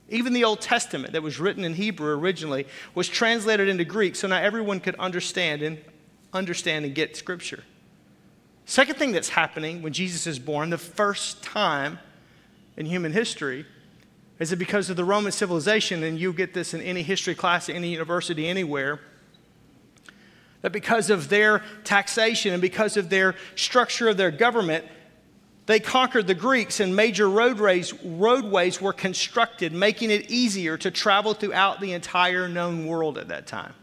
Even 0.09 0.33
the 0.33 0.43
Old 0.43 0.59
Testament 0.59 1.13
that 1.13 1.23
was 1.23 1.39
written 1.39 1.63
in 1.63 1.75
Hebrew 1.75 2.13
originally 2.13 2.67
was 2.93 3.07
translated 3.07 3.69
into 3.69 3.85
Greek 3.85 4.15
so 4.15 4.27
now 4.27 4.37
everyone 4.37 4.81
could 4.81 4.95
understand 4.95 5.61
and 5.61 5.77
understand 6.33 6.83
and 6.83 6.93
get 6.93 7.15
scripture. 7.15 7.63
Second 8.65 8.97
thing 8.97 9.13
that's 9.13 9.29
happening 9.29 9.81
when 9.81 9.93
Jesus 9.93 10.27
is 10.27 10.39
born, 10.39 10.71
the 10.71 10.77
first 10.77 11.41
time 11.41 11.99
in 12.75 12.85
human 12.85 13.13
history, 13.13 13.65
is 14.39 14.49
that 14.49 14.57
because 14.57 14.89
of 14.89 14.97
the 14.97 15.05
Roman 15.05 15.31
civilization, 15.31 16.03
and 16.03 16.19
you 16.19 16.33
get 16.33 16.53
this 16.53 16.73
in 16.73 16.81
any 16.81 17.01
history 17.01 17.33
class 17.33 17.69
any 17.69 17.91
university 17.91 18.45
anywhere, 18.47 18.99
that 20.65 20.71
because 20.71 21.11
of 21.11 21.29
their 21.29 21.61
taxation 21.83 22.51
and 22.51 22.59
because 22.59 22.97
of 22.97 23.07
their 23.07 23.35
structure 23.53 24.09
of 24.09 24.17
their 24.17 24.31
government, 24.31 24.83
they 25.67 25.79
conquered 25.79 26.25
the 26.25 26.33
Greeks 26.33 26.79
and 26.79 26.95
major 26.95 27.29
roadways, 27.29 27.93
roadways 28.03 28.81
were 28.81 28.91
constructed, 28.91 29.73
making 29.73 30.09
it 30.09 30.31
easier 30.31 30.75
to 30.75 30.89
travel 30.89 31.35
throughout 31.35 31.81
the 31.81 31.93
entire 31.93 32.49
known 32.49 32.87
world 32.87 33.19
at 33.19 33.27
that 33.27 33.45
time. 33.45 33.73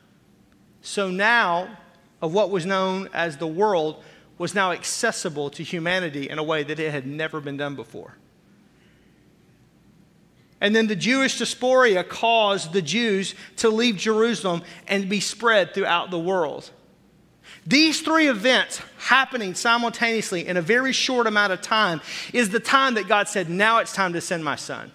So 0.80 1.08
now, 1.08 1.78
of 2.20 2.34
what 2.34 2.50
was 2.50 2.66
known 2.66 3.08
as 3.14 3.36
the 3.36 3.46
world 3.46 4.02
was 4.36 4.52
now 4.52 4.72
accessible 4.72 5.50
to 5.50 5.62
humanity 5.62 6.28
in 6.28 6.40
a 6.40 6.42
way 6.42 6.64
that 6.64 6.80
it 6.80 6.90
had 6.90 7.06
never 7.06 7.40
been 7.40 7.56
done 7.56 7.76
before. 7.76 8.16
And 10.62 10.76
then 10.76 10.87
the 10.87 10.95
Jewish 10.95 11.38
diaspora 11.38 12.04
caused 12.04 12.73
the 12.73 12.81
Jews 12.81 13.35
to 13.57 13.69
leave 13.69 13.97
Jerusalem 13.97 14.62
and 14.87 15.09
be 15.09 15.19
spread 15.19 15.75
throughout 15.75 16.12
the 16.12 16.21
world. 16.21 16.71
These 17.66 18.00
three 18.02 18.28
events 18.28 18.81
happening 18.99 19.54
simultaneously 19.54 20.47
in 20.47 20.57
a 20.57 20.62
very 20.62 20.92
short 20.92 21.26
amount 21.26 21.52
of 21.52 21.62
time 21.62 22.00
is 22.33 22.50
the 22.50 22.61
time 22.61 22.95
that 22.95 23.09
God 23.09 23.26
said, 23.26 23.50
Now 23.50 23.78
it's 23.78 23.92
time 23.92 24.12
to 24.12 24.21
send 24.21 24.45
my 24.45 24.54
son. 24.54 24.92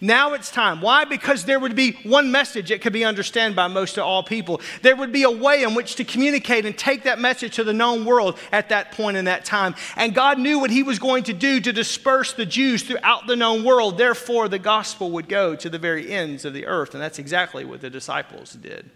Now 0.00 0.34
it's 0.34 0.50
time. 0.50 0.80
Why? 0.80 1.04
Because 1.04 1.44
there 1.44 1.58
would 1.58 1.74
be 1.74 1.92
one 2.04 2.30
message 2.30 2.68
that 2.68 2.80
could 2.80 2.92
be 2.92 3.04
understood 3.04 3.56
by 3.56 3.66
most 3.66 3.98
of 3.98 4.04
all 4.04 4.22
people. 4.22 4.60
There 4.82 4.96
would 4.96 5.12
be 5.12 5.24
a 5.24 5.30
way 5.30 5.62
in 5.62 5.74
which 5.74 5.96
to 5.96 6.04
communicate 6.04 6.64
and 6.64 6.76
take 6.76 7.04
that 7.04 7.18
message 7.18 7.56
to 7.56 7.64
the 7.64 7.72
known 7.72 8.04
world 8.04 8.38
at 8.52 8.68
that 8.68 8.92
point 8.92 9.16
in 9.16 9.24
that 9.24 9.44
time. 9.44 9.74
And 9.96 10.14
God 10.14 10.38
knew 10.38 10.58
what 10.58 10.70
He 10.70 10.82
was 10.82 10.98
going 10.98 11.24
to 11.24 11.32
do 11.32 11.60
to 11.60 11.72
disperse 11.72 12.32
the 12.32 12.46
Jews 12.46 12.82
throughout 12.82 13.26
the 13.26 13.36
known 13.36 13.64
world. 13.64 13.98
Therefore, 13.98 14.48
the 14.48 14.58
gospel 14.58 15.10
would 15.12 15.28
go 15.28 15.56
to 15.56 15.68
the 15.68 15.78
very 15.78 16.10
ends 16.12 16.44
of 16.44 16.54
the 16.54 16.66
earth. 16.66 16.94
And 16.94 17.02
that's 17.02 17.18
exactly 17.18 17.64
what 17.64 17.80
the 17.80 17.90
disciples 17.90 18.52
did. 18.52 18.90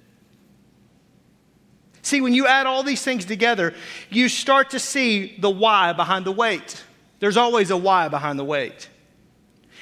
See, 2.02 2.20
when 2.20 2.32
you 2.32 2.46
add 2.46 2.66
all 2.66 2.82
these 2.82 3.02
things 3.02 3.24
together, 3.24 3.74
you 4.08 4.28
start 4.28 4.70
to 4.70 4.78
see 4.78 5.36
the 5.38 5.50
why 5.50 5.92
behind 5.92 6.24
the 6.24 6.32
wait. 6.32 6.84
There's 7.18 7.36
always 7.36 7.70
a 7.70 7.76
why 7.76 8.08
behind 8.08 8.38
the 8.38 8.44
wait. 8.44 8.88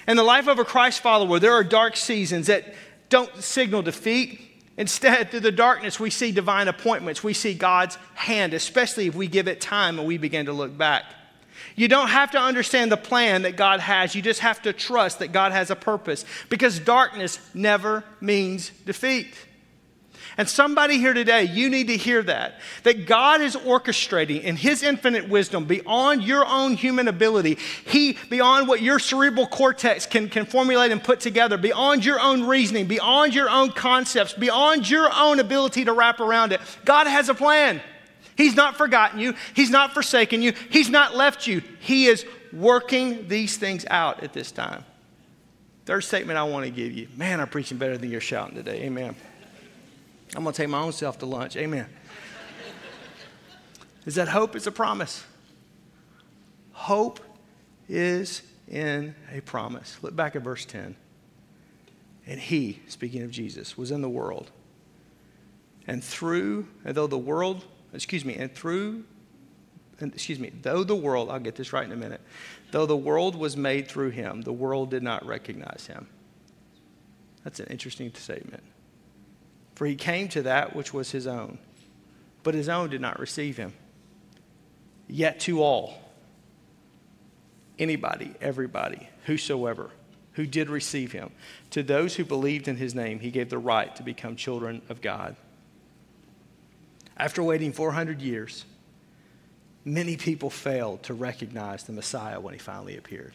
In 0.07 0.17
the 0.17 0.23
life 0.23 0.47
of 0.47 0.59
a 0.59 0.65
Christ 0.65 1.01
follower, 1.01 1.39
there 1.39 1.53
are 1.53 1.65
dark 1.65 1.97
seasons 1.97 2.47
that 2.47 2.75
don't 3.09 3.35
signal 3.43 3.83
defeat. 3.83 4.41
Instead, 4.77 5.31
through 5.31 5.41
the 5.41 5.53
darkness, 5.53 5.99
we 5.99 6.11
see 6.11 6.33
divine 6.33 6.69
appointments. 6.69 7.25
We 7.25 7.33
see 7.33 7.55
God's 7.55 7.97
hand, 8.15 8.55
especially 8.55 9.07
if 9.07 9.15
we 9.15 9.27
give 9.27 9.49
it 9.49 9.61
time 9.61 9.99
and 9.99 10.07
we 10.07 10.19
begin 10.19 10.47
to 10.47 10.53
look 10.53 10.77
back. 10.77 11.05
You 11.75 11.89
don't 11.89 12.09
have 12.09 12.31
to 12.33 12.39
understand 12.39 12.93
the 12.93 12.97
plan 12.97 13.43
that 13.43 13.57
God 13.57 13.81
has. 13.81 14.15
You 14.15 14.23
just 14.23 14.41
have 14.41 14.63
to 14.63 14.73
trust 14.73 15.19
that 15.21 15.33
God 15.33 15.53
has 15.53 15.71
a 15.71 15.77
purpose 15.77 16.25
because 16.49 16.79
darkness 16.79 17.39
never 17.55 18.05
means 18.21 18.71
defeat. 18.85 19.29
And 20.39 20.49
somebody 20.49 20.99
here 20.99 21.15
today, 21.15 21.45
you 21.45 21.71
need 21.71 21.87
to 21.87 21.97
hear 21.97 22.23
that. 22.23 22.61
That 22.83 23.07
God 23.07 23.41
is 23.41 23.57
orchestrating 23.57 24.43
in 24.43 24.57
His 24.57 24.83
infinite 24.83 25.29
wisdom 25.29 25.65
beyond 25.65 26.23
your 26.23 26.45
own 26.45 26.75
human 26.75 27.09
ability. 27.09 27.57
He, 27.87 28.19
beyond 28.29 28.69
what 28.69 28.83
your 28.83 28.99
cerebral 28.99 29.47
cortex 29.47 30.05
can, 30.05 30.29
can 30.29 30.45
formulate 30.45 30.93
and 30.93 31.03
put 31.03 31.21
together, 31.21 31.57
beyond 31.57 32.05
your 32.05 32.21
own 32.21 32.45
reasoning, 32.45 32.87
beyond 32.87 33.35
your 33.35 33.49
own 33.49 33.73
concepts, 33.73 34.35
beyond 34.35 34.91
your 34.91 35.09
own 35.15 35.41
ability 35.41 35.87
to 35.87 35.95
wrap 35.95 36.21
around 36.21 36.53
it. 36.53 36.61
God 36.85 37.07
has 37.07 37.31
a 37.31 37.35
plan. 37.35 37.81
He's 38.37 38.55
not 38.55 38.77
forgotten 38.77 39.19
you, 39.19 39.35
He's 39.55 39.71
not 39.71 39.95
forsaken 39.95 40.43
you, 40.43 40.53
He's 40.69 40.91
not 40.91 41.17
left 41.17 41.47
you. 41.47 41.63
He 41.81 42.07
is 42.07 42.27
working 42.53 43.27
these 43.29 43.57
things 43.57 43.87
out 43.89 44.23
at 44.23 44.35
this 44.35 44.53
time. 44.53 44.85
Third 45.87 46.03
statement 46.03 46.39
I 46.39 46.43
want 46.43 46.67
to 46.67 46.71
give 46.71 46.93
you. 46.93 47.09
Man, 47.17 47.41
I'm 47.41 47.49
preaching 47.49 47.79
better 47.79 47.97
than 47.97 48.11
you're 48.11 48.21
shouting 48.21 48.57
today. 48.57 48.83
Amen. 48.83 49.15
I'm 50.37 50.43
going 50.43 50.53
to 50.53 50.63
take 50.63 50.69
my 50.69 50.81
own 50.81 50.93
self 50.93 51.19
to 51.21 51.27
lunch. 51.27 51.57
Amen. 51.57 51.87
is 54.05 54.17
that 54.17 54.29
hope 54.29 54.55
is 54.55 54.67
a 54.67 54.71
promise. 54.71 55.25
Hope 56.73 57.21
is 57.89 58.43
in 58.69 59.15
a 59.33 59.41
promise. 59.41 59.97
Look 60.03 60.15
back 60.15 60.37
at 60.37 60.43
verse 60.43 60.67
10. 60.67 60.95
And 62.27 62.39
he, 62.39 62.83
speaking 62.87 63.23
of 63.23 63.31
Jesus, 63.31 63.79
was 63.79 63.91
in 63.91 64.03
the 64.03 64.11
world. 64.11 64.51
And 65.87 66.05
through, 66.05 66.69
and 66.85 66.95
though 66.95 67.07
the 67.07 67.17
world, 67.17 67.65
excuse 67.95 68.25
me, 68.25 68.35
and 68.35 68.53
through, 68.53 69.05
and 70.01 70.13
excuse 70.13 70.39
me, 70.39 70.53
though 70.61 70.85
the 70.85 70.97
world, 70.97 71.31
I'll 71.31 71.39
get 71.39 71.55
this 71.55 71.73
right 71.73 71.85
in 71.85 71.93
a 71.93 71.97
minute, 71.97 72.21
though 72.73 72.85
the 72.85 72.97
world 72.97 73.37
was 73.37 73.57
made 73.57 73.89
through 73.89 74.11
him, 74.11 74.43
the 74.43 74.53
world 74.53 74.91
did 74.91 75.03
not 75.03 75.25
recognize 75.25 75.87
him. 75.87 76.09
That's 77.43 77.59
an 77.59 77.69
interesting 77.69 78.13
statement. 78.13 78.63
For 79.77 79.85
he 79.85 79.95
came 79.95 80.29
to 80.29 80.43
that 80.43 80.75
which 80.75 80.95
was 80.95 81.11
his 81.11 81.27
own, 81.27 81.59
but 82.43 82.55
his 82.55 82.69
own 82.69 82.89
did 82.89 83.03
not 83.03 83.21
receive 83.21 83.59
him. 83.59 83.75
Yet 85.07 85.39
to 85.41 85.63
all, 85.63 85.99
anybody, 87.79 88.35
everybody, 88.41 89.11
whosoever, 89.27 89.91
who 90.33 90.47
did 90.47 90.71
receive 90.71 91.13
him, 91.13 91.31
to 91.71 91.83
those 91.83 92.17
who 92.17 92.25
believed 92.25 92.69
in 92.69 92.77
his 92.77 92.95
name, 92.95 93.21
he 93.21 93.31
gave 93.31 93.51
the 93.51 93.59
right 93.59 93.95
to 93.97 94.03
become 94.03 94.35
children 94.35 94.81
of 94.89 95.03
God. 95.03 95.37
After 97.19 97.43
waiting 97.43 97.75
400 97.75 98.23
years, 98.23 98.65
many 99.85 100.17
people 100.17 100.49
failed 100.49 101.03
to 101.03 101.13
recognize 101.13 101.85
the 101.85 101.93
Messiah 101.93 102.41
when 102.41 102.55
he 102.55 102.59
finally 102.59 102.97
appeared. 102.97 103.35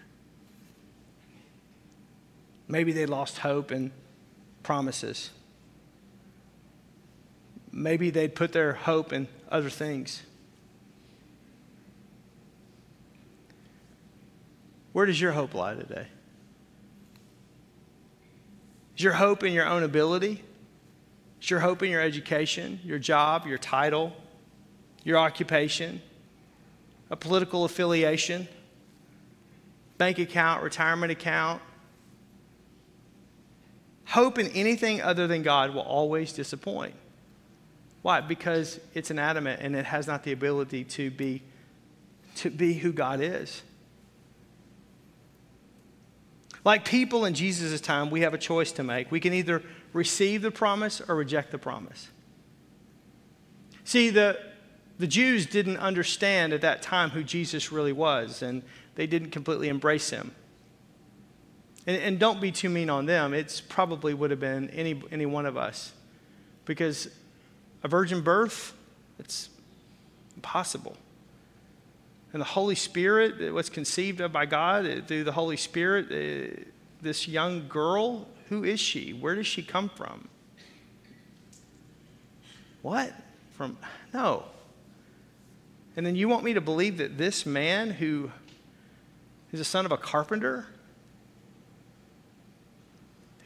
Maybe 2.67 2.93
they 2.93 3.05
lost 3.05 3.37
hope 3.37 3.69
and 3.69 3.91
promises 4.63 5.29
maybe 7.71 8.09
they'd 8.09 8.35
put 8.35 8.51
their 8.51 8.73
hope 8.73 9.13
in 9.13 9.27
other 9.49 9.69
things. 9.69 10.23
Where 14.93 15.05
does 15.05 15.19
your 15.19 15.31
hope 15.31 15.53
lie 15.53 15.75
today? 15.75 16.07
Is 18.97 19.03
your 19.03 19.13
hope 19.13 19.43
in 19.43 19.53
your 19.53 19.65
own 19.65 19.83
ability? 19.83 20.43
Is 21.41 21.49
your 21.49 21.61
hope 21.61 21.81
in 21.81 21.89
your 21.89 22.01
education, 22.01 22.79
your 22.83 22.99
job, 22.99 23.47
your 23.47 23.57
title, 23.57 24.13
your 25.03 25.17
occupation, 25.17 26.01
a 27.09 27.15
political 27.15 27.63
affiliation, 27.63 28.47
bank 29.97 30.19
account, 30.19 30.61
retirement 30.61 31.11
account? 31.11 31.61
Hope 34.05 34.37
in 34.37 34.47
anything 34.47 35.01
other 35.01 35.25
than 35.25 35.41
God 35.41 35.73
will 35.73 35.81
always 35.81 36.33
disappoint. 36.33 36.93
Why? 38.01 38.21
Because 38.21 38.79
it's 38.93 39.11
inanimate 39.11 39.59
and 39.59 39.75
it 39.75 39.85
has 39.85 40.07
not 40.07 40.23
the 40.23 40.31
ability 40.31 40.83
to 40.85 41.11
be, 41.11 41.43
to 42.37 42.49
be 42.49 42.73
who 42.73 42.91
God 42.91 43.21
is. 43.21 43.61
Like 46.63 46.85
people 46.85 47.25
in 47.25 47.33
Jesus' 47.33 47.81
time, 47.81 48.09
we 48.09 48.21
have 48.21 48.33
a 48.33 48.37
choice 48.37 48.71
to 48.73 48.83
make. 48.83 49.11
We 49.11 49.19
can 49.19 49.33
either 49.33 49.63
receive 49.93 50.41
the 50.41 50.51
promise 50.51 51.01
or 51.07 51.15
reject 51.15 51.51
the 51.51 51.57
promise. 51.57 52.09
See, 53.83 54.09
the, 54.09 54.39
the 54.99 55.07
Jews 55.07 55.45
didn't 55.47 55.77
understand 55.77 56.53
at 56.53 56.61
that 56.61 56.81
time 56.81 57.09
who 57.09 57.23
Jesus 57.23 57.71
really 57.71 57.93
was, 57.93 58.41
and 58.43 58.61
they 58.95 59.07
didn't 59.07 59.31
completely 59.31 59.69
embrace 59.69 60.11
him. 60.11 60.35
And, 61.87 62.01
and 62.01 62.19
don't 62.19 62.39
be 62.39 62.51
too 62.51 62.69
mean 62.69 62.89
on 62.91 63.07
them. 63.07 63.33
It's 63.33 63.59
probably 63.59 64.13
would 64.13 64.29
have 64.29 64.39
been 64.39 64.69
any, 64.69 65.01
any 65.11 65.25
one 65.25 65.47
of 65.47 65.57
us. 65.57 65.93
Because 66.65 67.09
a 67.83 67.87
virgin 67.87 68.21
birth, 68.21 68.73
it's 69.19 69.49
impossible. 70.35 70.95
And 72.33 72.41
the 72.41 72.45
Holy 72.45 72.75
Spirit 72.75 73.53
was 73.53 73.69
conceived 73.69 74.21
of 74.21 74.31
by 74.31 74.45
God 74.45 75.03
through 75.07 75.23
the 75.25 75.31
Holy 75.33 75.57
Spirit. 75.57 76.05
Uh, 76.11 76.63
this 77.01 77.27
young 77.27 77.67
girl, 77.67 78.27
who 78.49 78.63
is 78.63 78.79
she? 78.79 79.11
Where 79.11 79.35
does 79.35 79.47
she 79.47 79.63
come 79.63 79.89
from? 79.89 80.27
What? 82.81 83.13
From, 83.51 83.77
no. 84.13 84.45
And 85.95 86.05
then 86.05 86.15
you 86.15 86.29
want 86.29 86.43
me 86.43 86.53
to 86.53 86.61
believe 86.61 86.97
that 86.97 87.17
this 87.17 87.45
man 87.45 87.89
who 87.89 88.31
is 89.51 89.59
the 89.59 89.65
son 89.65 89.85
of 89.85 89.91
a 89.91 89.97
carpenter, 89.97 90.67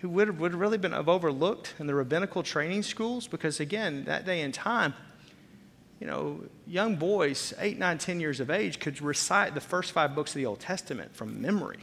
who 0.05 0.09
would 0.09 0.27
have, 0.27 0.39
would 0.39 0.51
have 0.51 0.62
really 0.62 0.77
been 0.77 0.93
overlooked 0.93 1.74
in 1.79 1.88
the 1.88 1.95
rabbinical 1.95 2.43
training 2.43 2.83
schools, 2.83 3.27
because 3.27 3.59
again, 3.59 4.03
that 4.03 4.24
day 4.24 4.41
and 4.41 4.53
time, 4.53 4.93
you 6.00 6.05
know, 6.05 6.41
young 6.67 6.95
boys, 6.95 7.55
eight, 7.57 7.79
nine, 7.79 7.97
ten 7.97 8.19
years 8.19 8.39
of 8.39 8.51
age, 8.51 8.79
could 8.79 9.01
recite 9.01 9.55
the 9.55 9.62
first 9.62 9.93
five 9.93 10.13
books 10.13 10.29
of 10.29 10.35
the 10.35 10.45
Old 10.45 10.59
Testament 10.59 11.15
from 11.15 11.41
memory. 11.41 11.79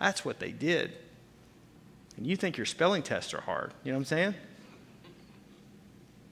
That's 0.00 0.24
what 0.24 0.38
they 0.38 0.52
did. 0.52 0.92
And 2.16 2.26
you 2.26 2.34
think 2.34 2.56
your 2.56 2.64
spelling 2.64 3.02
tests 3.02 3.34
are 3.34 3.42
hard. 3.42 3.74
You 3.84 3.92
know 3.92 3.98
what 3.98 4.02
I'm 4.02 4.06
saying? 4.06 4.34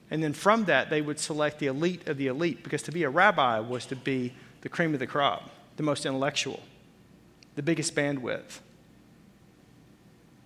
And 0.09 0.23
then 0.23 0.33
from 0.33 0.65
that, 0.65 0.89
they 0.89 1.03
would 1.03 1.19
select 1.19 1.59
the 1.59 1.67
elite 1.67 2.07
of 2.09 2.17
the 2.17 2.25
elite 2.25 2.63
because 2.63 2.81
to 2.83 2.91
be 2.91 3.03
a 3.03 3.09
rabbi 3.09 3.59
was 3.59 3.85
to 3.85 3.95
be 3.95 4.33
the 4.61 4.69
cream 4.69 4.95
of 4.95 4.99
the 4.99 5.05
crop, 5.05 5.47
the 5.77 5.83
most 5.83 6.07
intellectual, 6.07 6.59
the 7.53 7.61
biggest 7.61 7.93
bandwidth. 7.93 8.61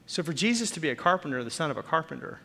So 0.07 0.23
for 0.23 0.33
Jesus 0.33 0.69
to 0.71 0.79
be 0.79 0.89
a 0.89 0.95
carpenter, 0.95 1.43
the 1.43 1.49
son 1.49 1.71
of 1.71 1.77
a 1.77 1.83
carpenter, 1.83 2.39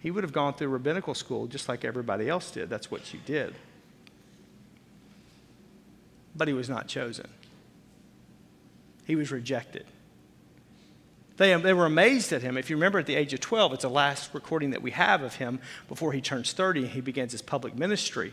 he 0.00 0.10
would 0.10 0.24
have 0.24 0.32
gone 0.32 0.54
through 0.54 0.68
rabbinical 0.68 1.14
school 1.14 1.46
just 1.46 1.68
like 1.68 1.84
everybody 1.84 2.28
else 2.28 2.50
did. 2.50 2.68
That's 2.68 2.90
what 2.90 3.12
you 3.12 3.20
did. 3.24 3.54
But 6.34 6.48
he 6.48 6.54
was 6.54 6.68
not 6.68 6.88
chosen, 6.88 7.28
he 9.06 9.16
was 9.16 9.30
rejected. 9.30 9.86
They, 11.36 11.54
they 11.54 11.72
were 11.72 11.86
amazed 11.86 12.32
at 12.32 12.42
him. 12.42 12.56
If 12.56 12.68
you 12.68 12.74
remember 12.74 12.98
at 12.98 13.06
the 13.06 13.14
age 13.14 13.32
of 13.32 13.38
12, 13.38 13.74
it's 13.74 13.82
the 13.82 13.88
last 13.88 14.34
recording 14.34 14.70
that 14.70 14.82
we 14.82 14.90
have 14.90 15.22
of 15.22 15.36
him 15.36 15.60
before 15.86 16.12
he 16.12 16.20
turns 16.20 16.52
30 16.52 16.80
and 16.80 16.90
he 16.90 17.00
begins 17.00 17.30
his 17.30 17.42
public 17.42 17.76
ministry. 17.76 18.32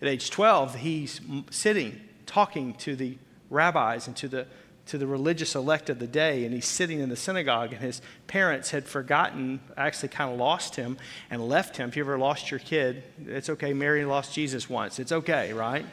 At 0.00 0.08
age 0.08 0.30
12, 0.30 0.76
he's 0.76 1.20
sitting, 1.50 2.00
talking 2.24 2.72
to 2.74 2.96
the 2.96 3.18
rabbis 3.50 4.06
and 4.06 4.16
to 4.16 4.28
the, 4.28 4.46
to 4.86 4.98
the 4.98 5.06
religious 5.06 5.54
elect 5.54 5.90
of 5.90 5.98
the 5.98 6.06
day, 6.06 6.44
and 6.44 6.54
he's 6.54 6.66
sitting 6.66 7.00
in 7.00 7.08
the 7.08 7.16
synagogue, 7.16 7.72
and 7.72 7.82
his 7.82 8.00
parents 8.28 8.70
had 8.70 8.86
forgotten, 8.86 9.60
actually 9.76 10.08
kind 10.08 10.32
of 10.32 10.38
lost 10.38 10.76
him 10.76 10.96
and 11.30 11.46
left 11.48 11.76
him. 11.76 11.88
If 11.88 11.96
you 11.96 12.04
ever 12.04 12.18
lost 12.18 12.50
your 12.50 12.60
kid, 12.60 13.02
it's 13.26 13.50
okay. 13.50 13.72
Mary 13.72 14.04
lost 14.04 14.32
Jesus 14.32 14.70
once. 14.70 14.98
It's 14.98 15.12
okay, 15.12 15.52
right? 15.52 15.84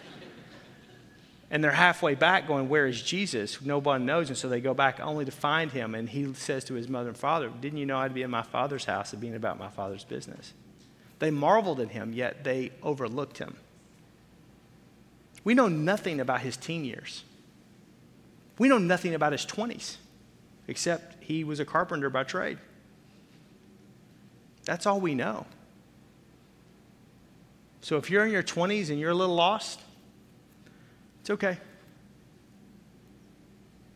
And 1.49 1.63
they're 1.63 1.71
halfway 1.71 2.15
back 2.15 2.47
going, 2.47 2.67
Where 2.67 2.87
is 2.87 3.01
Jesus? 3.01 3.61
No 3.61 3.79
one 3.79 4.05
knows. 4.07 4.29
And 4.29 4.37
so 4.37 4.49
they 4.49 4.59
go 4.59 4.73
back 4.73 4.99
only 4.99 5.23
to 5.25 5.31
find 5.31 5.71
him. 5.71 5.93
And 5.93 6.09
he 6.09 6.33
says 6.33 6.63
to 6.65 6.73
his 6.73 6.89
mother 6.89 7.09
and 7.09 7.17
father, 7.17 7.49
Didn't 7.49 7.77
you 7.77 7.85
know 7.85 7.97
I'd 7.97 8.13
be 8.13 8.23
in 8.23 8.31
my 8.31 8.41
father's 8.41 8.85
house 8.85 9.13
and 9.13 9.21
being 9.21 9.35
about 9.35 9.59
my 9.59 9.69
father's 9.69 10.03
business? 10.03 10.53
They 11.19 11.29
marveled 11.29 11.79
at 11.79 11.89
him, 11.89 12.11
yet 12.11 12.43
they 12.43 12.71
overlooked 12.81 13.37
him. 13.37 13.55
We 15.43 15.53
know 15.53 15.67
nothing 15.67 16.19
about 16.19 16.41
his 16.41 16.57
teen 16.57 16.85
years. 16.85 17.23
We 18.63 18.69
know 18.69 18.77
nothing 18.77 19.13
about 19.13 19.33
his 19.33 19.45
20s, 19.45 19.97
except 20.69 21.21
he 21.21 21.43
was 21.43 21.59
a 21.59 21.65
carpenter 21.65 22.09
by 22.09 22.23
trade. 22.23 22.59
That's 24.63 24.85
all 24.85 25.01
we 25.01 25.15
know. 25.15 25.45
So 27.81 27.97
if 27.97 28.09
you're 28.09 28.25
in 28.25 28.31
your 28.31 28.41
20s 28.41 28.89
and 28.89 28.97
you're 28.97 29.11
a 29.11 29.15
little 29.15 29.35
lost, 29.35 29.81
it's 31.19 31.29
okay. 31.29 31.57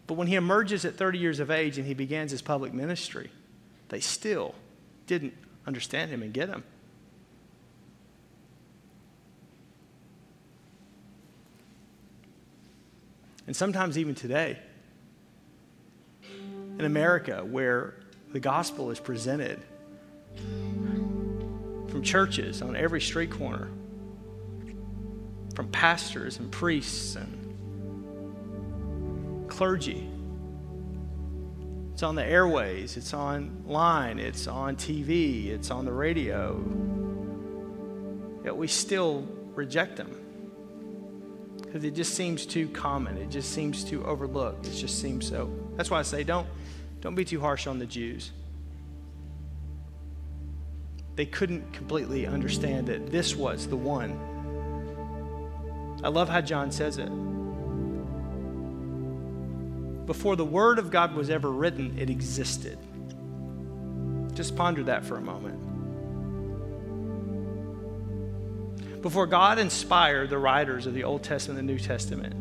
But 0.05 0.15
when 0.15 0.27
he 0.27 0.35
emerges 0.35 0.83
at 0.83 0.95
30 0.95 1.17
years 1.17 1.39
of 1.39 1.49
age 1.49 1.77
and 1.77 1.87
he 1.87 1.93
begins 1.93 2.31
his 2.31 2.41
public 2.41 2.73
ministry, 2.73 3.31
they 3.87 4.01
still 4.01 4.53
didn't 5.05 5.33
understand 5.65 6.11
him 6.11 6.21
and 6.21 6.33
get 6.33 6.49
him. 6.49 6.65
And 13.47 13.55
sometimes, 13.55 13.97
even 13.97 14.13
today, 14.13 14.59
in 16.77 16.85
America, 16.85 17.43
where 17.43 17.95
the 18.33 18.39
gospel 18.41 18.91
is 18.91 18.99
presented 18.99 19.59
from 21.87 22.03
churches 22.03 22.61
on 22.61 22.75
every 22.75 22.99
street 23.01 23.31
corner, 23.31 23.69
from 25.55 25.69
pastors 25.69 26.37
and 26.39 26.51
priests 26.51 27.15
and 27.15 27.47
clergy. 29.49 30.07
It's 31.93 32.03
on 32.03 32.15
the 32.15 32.25
airways, 32.25 32.97
it's 32.97 33.13
online, 33.13 34.19
it's 34.19 34.45
on 34.45 34.75
TV, 34.75 35.47
it's 35.47 35.71
on 35.71 35.85
the 35.85 35.91
radio. 35.91 36.61
Yet 38.43 38.55
we 38.55 38.67
still 38.67 39.27
reject 39.55 39.95
them 39.95 40.26
because 41.67 41.83
it 41.83 41.93
just 41.93 42.15
seems 42.15 42.45
too 42.45 42.67
common. 42.69 43.17
It 43.17 43.29
just 43.29 43.51
seems 43.51 43.83
too 43.83 44.03
overlooked. 44.05 44.65
It 44.65 44.73
just 44.73 44.99
seems 44.99 45.27
so. 45.27 45.51
That's 45.75 45.91
why 45.91 45.99
I 45.99 46.03
say 46.03 46.23
don't, 46.23 46.47
don't 47.01 47.13
be 47.13 47.25
too 47.25 47.39
harsh 47.39 47.67
on 47.67 47.77
the 47.77 47.85
Jews. 47.85 48.31
They 51.15 51.25
couldn't 51.25 51.73
completely 51.73 52.25
understand 52.25 52.87
that 52.87 53.11
this 53.11 53.35
was 53.35 53.67
the 53.67 53.75
one 53.75 54.17
I 56.03 56.09
love 56.09 56.29
how 56.29 56.41
John 56.41 56.71
says 56.71 56.99
it. 56.99 57.09
Before 60.05 60.35
the 60.35 60.45
Word 60.45 60.77
of 60.79 60.91
God 60.91 61.15
was 61.15 61.29
ever 61.29 61.51
written, 61.51 61.97
it 61.97 62.09
existed. 62.09 62.77
Just 64.33 64.55
ponder 64.55 64.83
that 64.83 65.05
for 65.05 65.17
a 65.17 65.21
moment. 65.21 65.66
Before 69.01 69.27
God 69.27 69.59
inspired 69.59 70.29
the 70.29 70.37
writers 70.37 70.85
of 70.85 70.93
the 70.93 71.03
Old 71.03 71.23
Testament 71.23 71.59
and 71.59 71.69
the 71.69 71.73
New 71.73 71.79
Testament, 71.79 72.33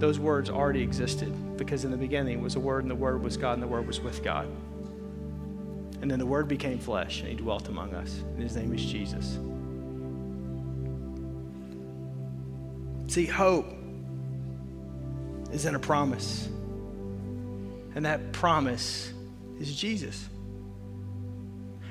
those 0.00 0.18
words 0.18 0.50
already 0.50 0.82
existed 0.82 1.56
because 1.56 1.84
in 1.84 1.90
the 1.90 1.96
beginning 1.96 2.42
was 2.42 2.56
a 2.56 2.60
Word, 2.60 2.84
and 2.84 2.90
the 2.90 2.96
Word 2.96 3.22
was 3.22 3.36
God, 3.36 3.54
and 3.54 3.62
the 3.62 3.68
Word 3.68 3.86
was 3.86 4.00
with 4.00 4.22
God. 4.22 4.48
And 6.02 6.10
then 6.10 6.18
the 6.18 6.26
Word 6.26 6.48
became 6.48 6.78
flesh, 6.78 7.20
and 7.20 7.28
He 7.28 7.34
dwelt 7.34 7.68
among 7.68 7.94
us, 7.94 8.22
and 8.34 8.42
His 8.42 8.56
name 8.56 8.74
is 8.74 8.84
Jesus. 8.84 9.38
See, 13.06 13.26
hope 13.26 13.66
is 15.52 15.66
in 15.66 15.74
a 15.74 15.78
promise. 15.78 16.48
And 17.94 18.04
that 18.04 18.32
promise 18.32 19.12
is 19.60 19.74
Jesus. 19.74 20.28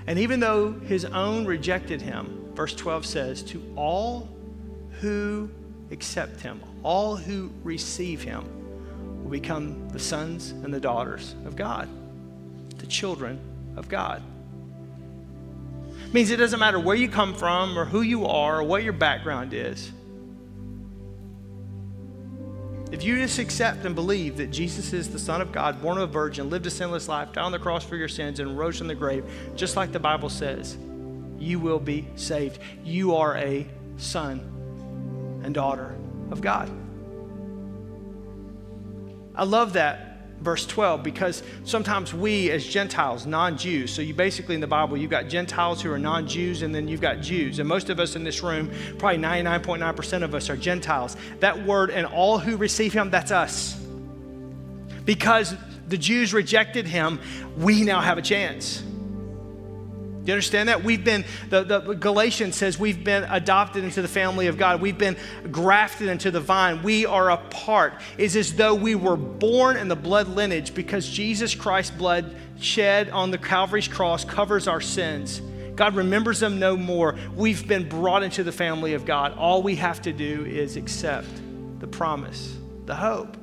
And 0.05 0.19
even 0.19 0.41
though 0.41 0.73
his 0.73 1.05
own 1.05 1.45
rejected 1.45 2.01
him, 2.01 2.42
verse 2.55 2.75
12 2.75 3.05
says, 3.05 3.43
to 3.43 3.63
all 3.75 4.29
who 5.01 5.49
accept 5.91 6.41
him, 6.41 6.61
all 6.83 7.15
who 7.15 7.51
receive 7.63 8.21
him, 8.21 8.45
will 9.23 9.31
become 9.31 9.89
the 9.89 9.99
sons 9.99 10.51
and 10.51 10.73
the 10.73 10.79
daughters 10.79 11.35
of 11.45 11.55
God, 11.55 11.87
the 12.77 12.87
children 12.87 13.39
of 13.75 13.89
God. 13.89 14.21
Means 16.11 16.29
it 16.29 16.37
doesn't 16.37 16.59
matter 16.59 16.79
where 16.79 16.95
you 16.95 17.07
come 17.09 17.33
from 17.33 17.77
or 17.77 17.85
who 17.85 18.01
you 18.01 18.25
are 18.27 18.59
or 18.59 18.63
what 18.63 18.83
your 18.83 18.93
background 18.93 19.53
is. 19.53 19.91
If 22.91 23.03
you 23.03 23.17
just 23.17 23.39
accept 23.39 23.85
and 23.85 23.95
believe 23.95 24.37
that 24.37 24.51
Jesus 24.51 24.93
is 24.93 25.09
the 25.09 25.17
Son 25.17 25.41
of 25.41 25.51
God, 25.51 25.81
born 25.81 25.97
of 25.97 26.03
a 26.07 26.13
virgin, 26.13 26.51
lived 26.51 26.67
a 26.67 26.69
sinless 26.69 27.07
life, 27.07 27.33
died 27.33 27.41
on 27.41 27.51
the 27.51 27.57
cross 27.57 27.83
for 27.83 27.95
your 27.95 28.07
sins, 28.07 28.39
and 28.39 28.55
rose 28.55 28.77
from 28.77 28.85
the 28.85 28.93
grave, 28.93 29.25
just 29.55 29.75
like 29.75 29.91
the 29.91 29.99
Bible 29.99 30.29
says, 30.29 30.77
you 31.39 31.59
will 31.59 31.79
be 31.79 32.07
saved. 32.15 32.59
You 32.83 33.15
are 33.15 33.35
a 33.37 33.67
son 33.97 34.39
and 35.43 35.53
daughter 35.53 35.95
of 36.31 36.41
God. 36.41 36.69
I 39.35 39.43
love 39.45 39.73
that 39.73 40.13
verse 40.43 40.65
12 40.65 41.03
because 41.03 41.41
sometimes 41.63 42.13
we 42.13 42.51
as 42.51 42.65
Gentiles, 42.65 43.25
non 43.25 43.57
Jews, 43.57 43.91
so 43.91 44.01
you 44.01 44.13
basically 44.13 44.55
in 44.55 44.61
the 44.61 44.67
Bible, 44.67 44.97
you've 44.97 45.09
got 45.09 45.27
Gentiles 45.27 45.81
who 45.81 45.91
are 45.91 45.97
non 45.97 46.27
Jews 46.27 46.61
and 46.61 46.75
then 46.75 46.87
you've 46.87 47.01
got 47.01 47.21
Jews. 47.21 47.59
And 47.59 47.67
most 47.67 47.89
of 47.89 47.99
us 47.99 48.15
in 48.15 48.23
this 48.23 48.43
room, 48.43 48.69
probably 48.97 49.19
99.9% 49.19 50.23
of 50.23 50.35
us 50.35 50.49
are 50.49 50.57
Gentiles. 50.57 51.15
That 51.39 51.65
word, 51.65 51.89
and 51.89 52.05
all 52.05 52.37
who 52.37 52.57
receive 52.57 52.93
him, 52.93 53.09
that's 53.09 53.31
us. 53.31 53.79
Because 55.05 55.55
the 55.87 55.97
Jews 55.97 56.33
rejected 56.33 56.87
him, 56.87 57.19
we 57.57 57.83
now 57.83 58.01
have 58.01 58.17
a 58.17 58.21
chance. 58.21 58.83
Do 60.23 60.31
you 60.31 60.35
understand 60.35 60.69
that? 60.69 60.85
We've 60.85 61.03
been, 61.03 61.25
the, 61.49 61.63
the 61.63 61.79
Galatians 61.95 62.55
says 62.55 62.79
we've 62.79 63.03
been 63.03 63.25
adopted 63.25 63.83
into 63.83 64.01
the 64.01 64.07
family 64.07 64.47
of 64.47 64.57
God. 64.57 64.79
We've 64.79 64.97
been 64.97 65.17
grafted 65.51 66.07
into 66.07 66.31
the 66.31 66.39
vine. 66.39 66.81
We 66.81 67.05
are 67.05 67.29
a 67.29 67.37
part. 67.37 67.95
It's 68.17 68.37
as 68.37 68.55
though 68.55 68.73
we 68.73 68.95
were 68.95 69.17
born 69.17 69.75
in 69.75 69.89
the 69.89 69.97
blood 69.97 70.29
lineage 70.29 70.73
because 70.73 71.09
Jesus 71.09 71.53
Christ's 71.53 71.91
blood 71.97 72.37
shed 72.61 73.09
on 73.09 73.31
the 73.31 73.37
Calvary's 73.37 73.89
cross 73.89 74.23
covers 74.23 74.65
our 74.69 74.79
sins. 74.79 75.41
God 75.75 75.95
remembers 75.95 76.39
them 76.39 76.57
no 76.57 76.77
more. 76.77 77.17
We've 77.35 77.67
been 77.67 77.89
brought 77.89 78.23
into 78.23 78.45
the 78.45 78.51
family 78.53 78.93
of 78.93 79.03
God. 79.03 79.33
All 79.33 79.61
we 79.61 79.75
have 79.75 80.01
to 80.03 80.13
do 80.13 80.45
is 80.45 80.77
accept 80.77 81.27
the 81.79 81.87
promise, 81.87 82.55
the 82.85 82.95
hope, 82.95 83.35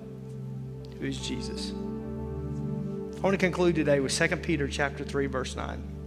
who 0.98 1.04
is 1.04 1.18
Jesus. 1.18 1.72
I 1.72 3.20
want 3.20 3.34
to 3.34 3.38
conclude 3.38 3.74
today 3.74 4.00
with 4.00 4.16
2 4.16 4.36
Peter 4.36 4.66
chapter 4.66 5.04
3 5.04 5.26
verse 5.26 5.54
9. 5.56 5.99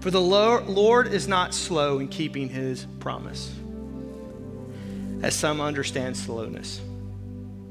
For 0.00 0.10
the 0.10 0.20
Lord 0.20 1.08
is 1.08 1.28
not 1.28 1.52
slow 1.52 1.98
in 1.98 2.08
keeping 2.08 2.48
his 2.48 2.86
promise, 3.00 3.54
as 5.22 5.34
some 5.34 5.60
understand 5.60 6.16
slowness. 6.16 6.80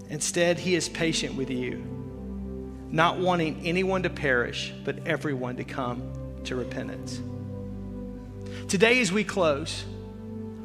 Instead, 0.10 0.60
he 0.60 0.76
is 0.76 0.90
patient 0.90 1.34
with 1.36 1.50
you, 1.50 1.84
not 2.92 3.18
wanting 3.18 3.66
anyone 3.66 4.04
to 4.04 4.12
perish, 4.12 4.72
but 4.86 5.08
everyone 5.08 5.56
to 5.58 5.64
come 5.64 6.04
to 6.44 6.56
repentance. 6.56 7.20
Today, 8.68 9.02
as 9.02 9.12
we 9.12 9.24
close, 9.24 9.84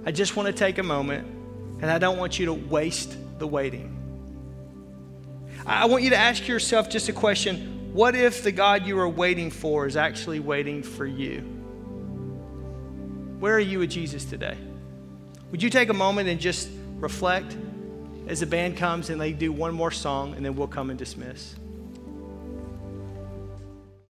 I 0.05 0.12
just 0.12 0.37
want 0.37 0.48
to 0.48 0.53
take 0.53 0.77
a 0.77 0.83
moment, 0.83 1.27
and 1.81 1.90
I 1.90 1.96
don't 1.96 2.18
want 2.18 2.38
you 2.38 2.44
to 2.46 2.53
waste 2.53 3.16
the 3.38 3.46
waiting. 3.46 3.90
I 5.64 5.87
want 5.87 6.03
you 6.03 6.11
to 6.11 6.16
ask 6.18 6.46
yourself 6.46 6.90
just 6.90 7.09
a 7.09 7.14
question 7.14 7.70
what 7.94 8.16
if 8.16 8.42
the 8.42 8.50
God 8.50 8.87
you 8.87 8.98
are 8.98 9.09
waiting 9.09 9.50
for 9.50 9.87
is 9.87 9.96
actually 9.96 10.40
waiting 10.40 10.83
for 10.83 11.07
you? 11.07 11.53
Where 13.40 13.54
are 13.54 13.60
you 13.60 13.80
with 13.80 13.90
Jesus 13.90 14.24
today? 14.24 14.56
Would 15.50 15.62
you 15.62 15.70
take 15.70 15.88
a 15.88 15.94
moment 15.94 16.28
and 16.28 16.40
just 16.40 16.68
reflect 16.96 17.56
as 18.26 18.40
the 18.40 18.46
band 18.46 18.76
comes 18.76 19.10
and 19.10 19.20
they 19.20 19.32
do 19.32 19.52
one 19.52 19.74
more 19.74 19.90
song 19.90 20.34
and 20.34 20.44
then 20.44 20.56
we'll 20.56 20.68
come 20.68 20.90
and 20.90 20.98
dismiss? 20.98 21.54